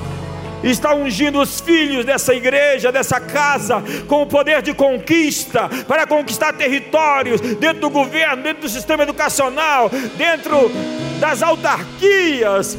[0.69, 6.53] está ungindo os filhos dessa igreja, dessa casa, com o poder de conquista, para conquistar
[6.53, 10.71] territórios, dentro do governo, dentro do sistema educacional, dentro
[11.19, 12.77] das autarquias,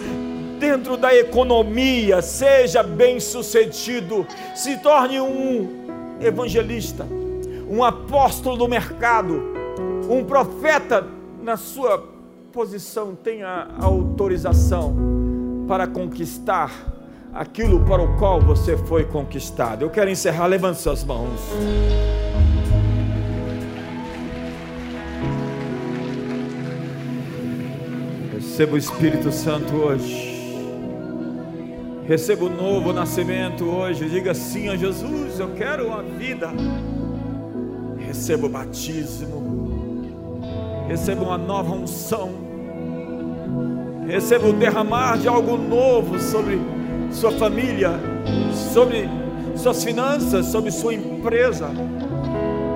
[0.59, 2.21] dentro da economia.
[2.23, 7.07] Seja bem sucedido, se torne um evangelista,
[7.69, 9.43] um apóstolo do mercado,
[10.09, 11.07] um profeta
[11.43, 12.17] na sua
[12.53, 14.97] posição, tenha autorização
[15.69, 16.96] para conquistar
[17.37, 19.83] aquilo para o qual você foi conquistado.
[19.83, 21.41] Eu quero encerrar, levante suas mãos.
[28.33, 30.35] Receba o Espírito Santo hoje.
[32.07, 34.09] Receba o novo nascimento hoje.
[34.09, 36.51] Diga sim a Jesus, eu quero uma vida.
[37.99, 39.45] Receba o batismo.
[40.89, 42.47] Receba uma nova unção.
[44.07, 46.76] Receba o derramar de algo novo sobre
[47.11, 47.93] sua família,
[48.73, 49.09] sobre
[49.57, 51.71] suas finanças, sobre sua empresa.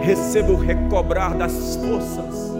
[0.00, 2.50] Receba o recobrar das forças,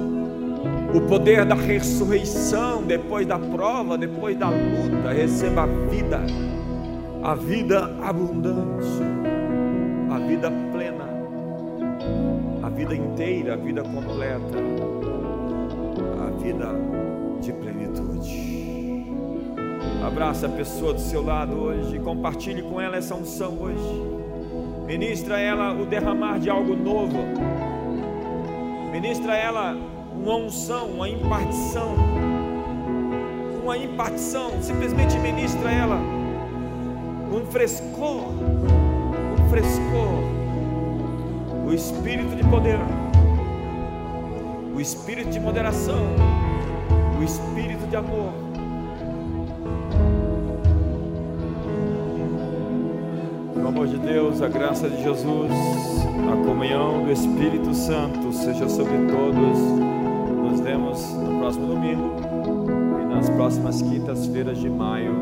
[0.95, 5.13] o poder da ressurreição depois da prova, depois da luta.
[5.13, 6.21] Receba a vida,
[7.23, 9.03] a vida abundante,
[10.11, 11.09] a vida plena,
[12.63, 14.59] a vida inteira, a vida completa,
[16.27, 16.69] a vida
[17.41, 18.60] de plenitude.
[20.03, 24.03] Abraça a pessoa do seu lado hoje, compartilhe com ela essa unção hoje.
[24.87, 27.19] Ministra ela o derramar de algo novo.
[28.91, 29.77] Ministra ela
[30.15, 31.95] uma unção, uma impartição.
[33.63, 35.97] Uma impartição, simplesmente ministra ela
[37.31, 40.41] um frescor, um frescor.
[41.69, 42.81] O espírito de poder,
[44.75, 46.03] o espírito de moderação,
[47.21, 48.50] o espírito de amor
[53.69, 55.51] amor de Deus, a graça de Jesus,
[56.33, 59.59] a comunhão do Espírito Santo seja sobre todos.
[60.51, 62.13] Nos vemos no próximo domingo
[63.03, 65.15] e nas próximas quintas-feiras de maio.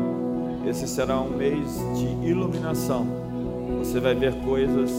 [0.65, 3.05] esse será um mês de iluminação.
[3.79, 4.91] Você vai ver coisas,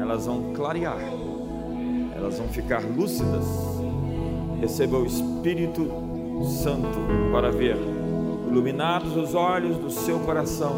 [0.00, 1.00] elas vão clarear,
[2.16, 3.44] elas vão ficar lúcidas.
[4.60, 5.88] Receba o Espírito
[6.44, 6.98] Santo
[7.32, 7.76] para ver,
[8.48, 10.74] iluminados os olhos do seu coração,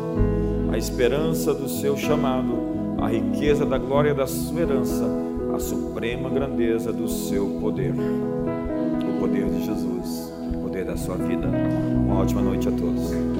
[0.72, 2.54] a esperança do seu chamado,
[3.02, 5.04] a riqueza da glória da sua herança,
[5.54, 7.92] a suprema grandeza do seu poder.
[7.92, 11.46] O poder de Jesus, o poder da sua vida.
[11.46, 13.31] Uma ótima noite a todos.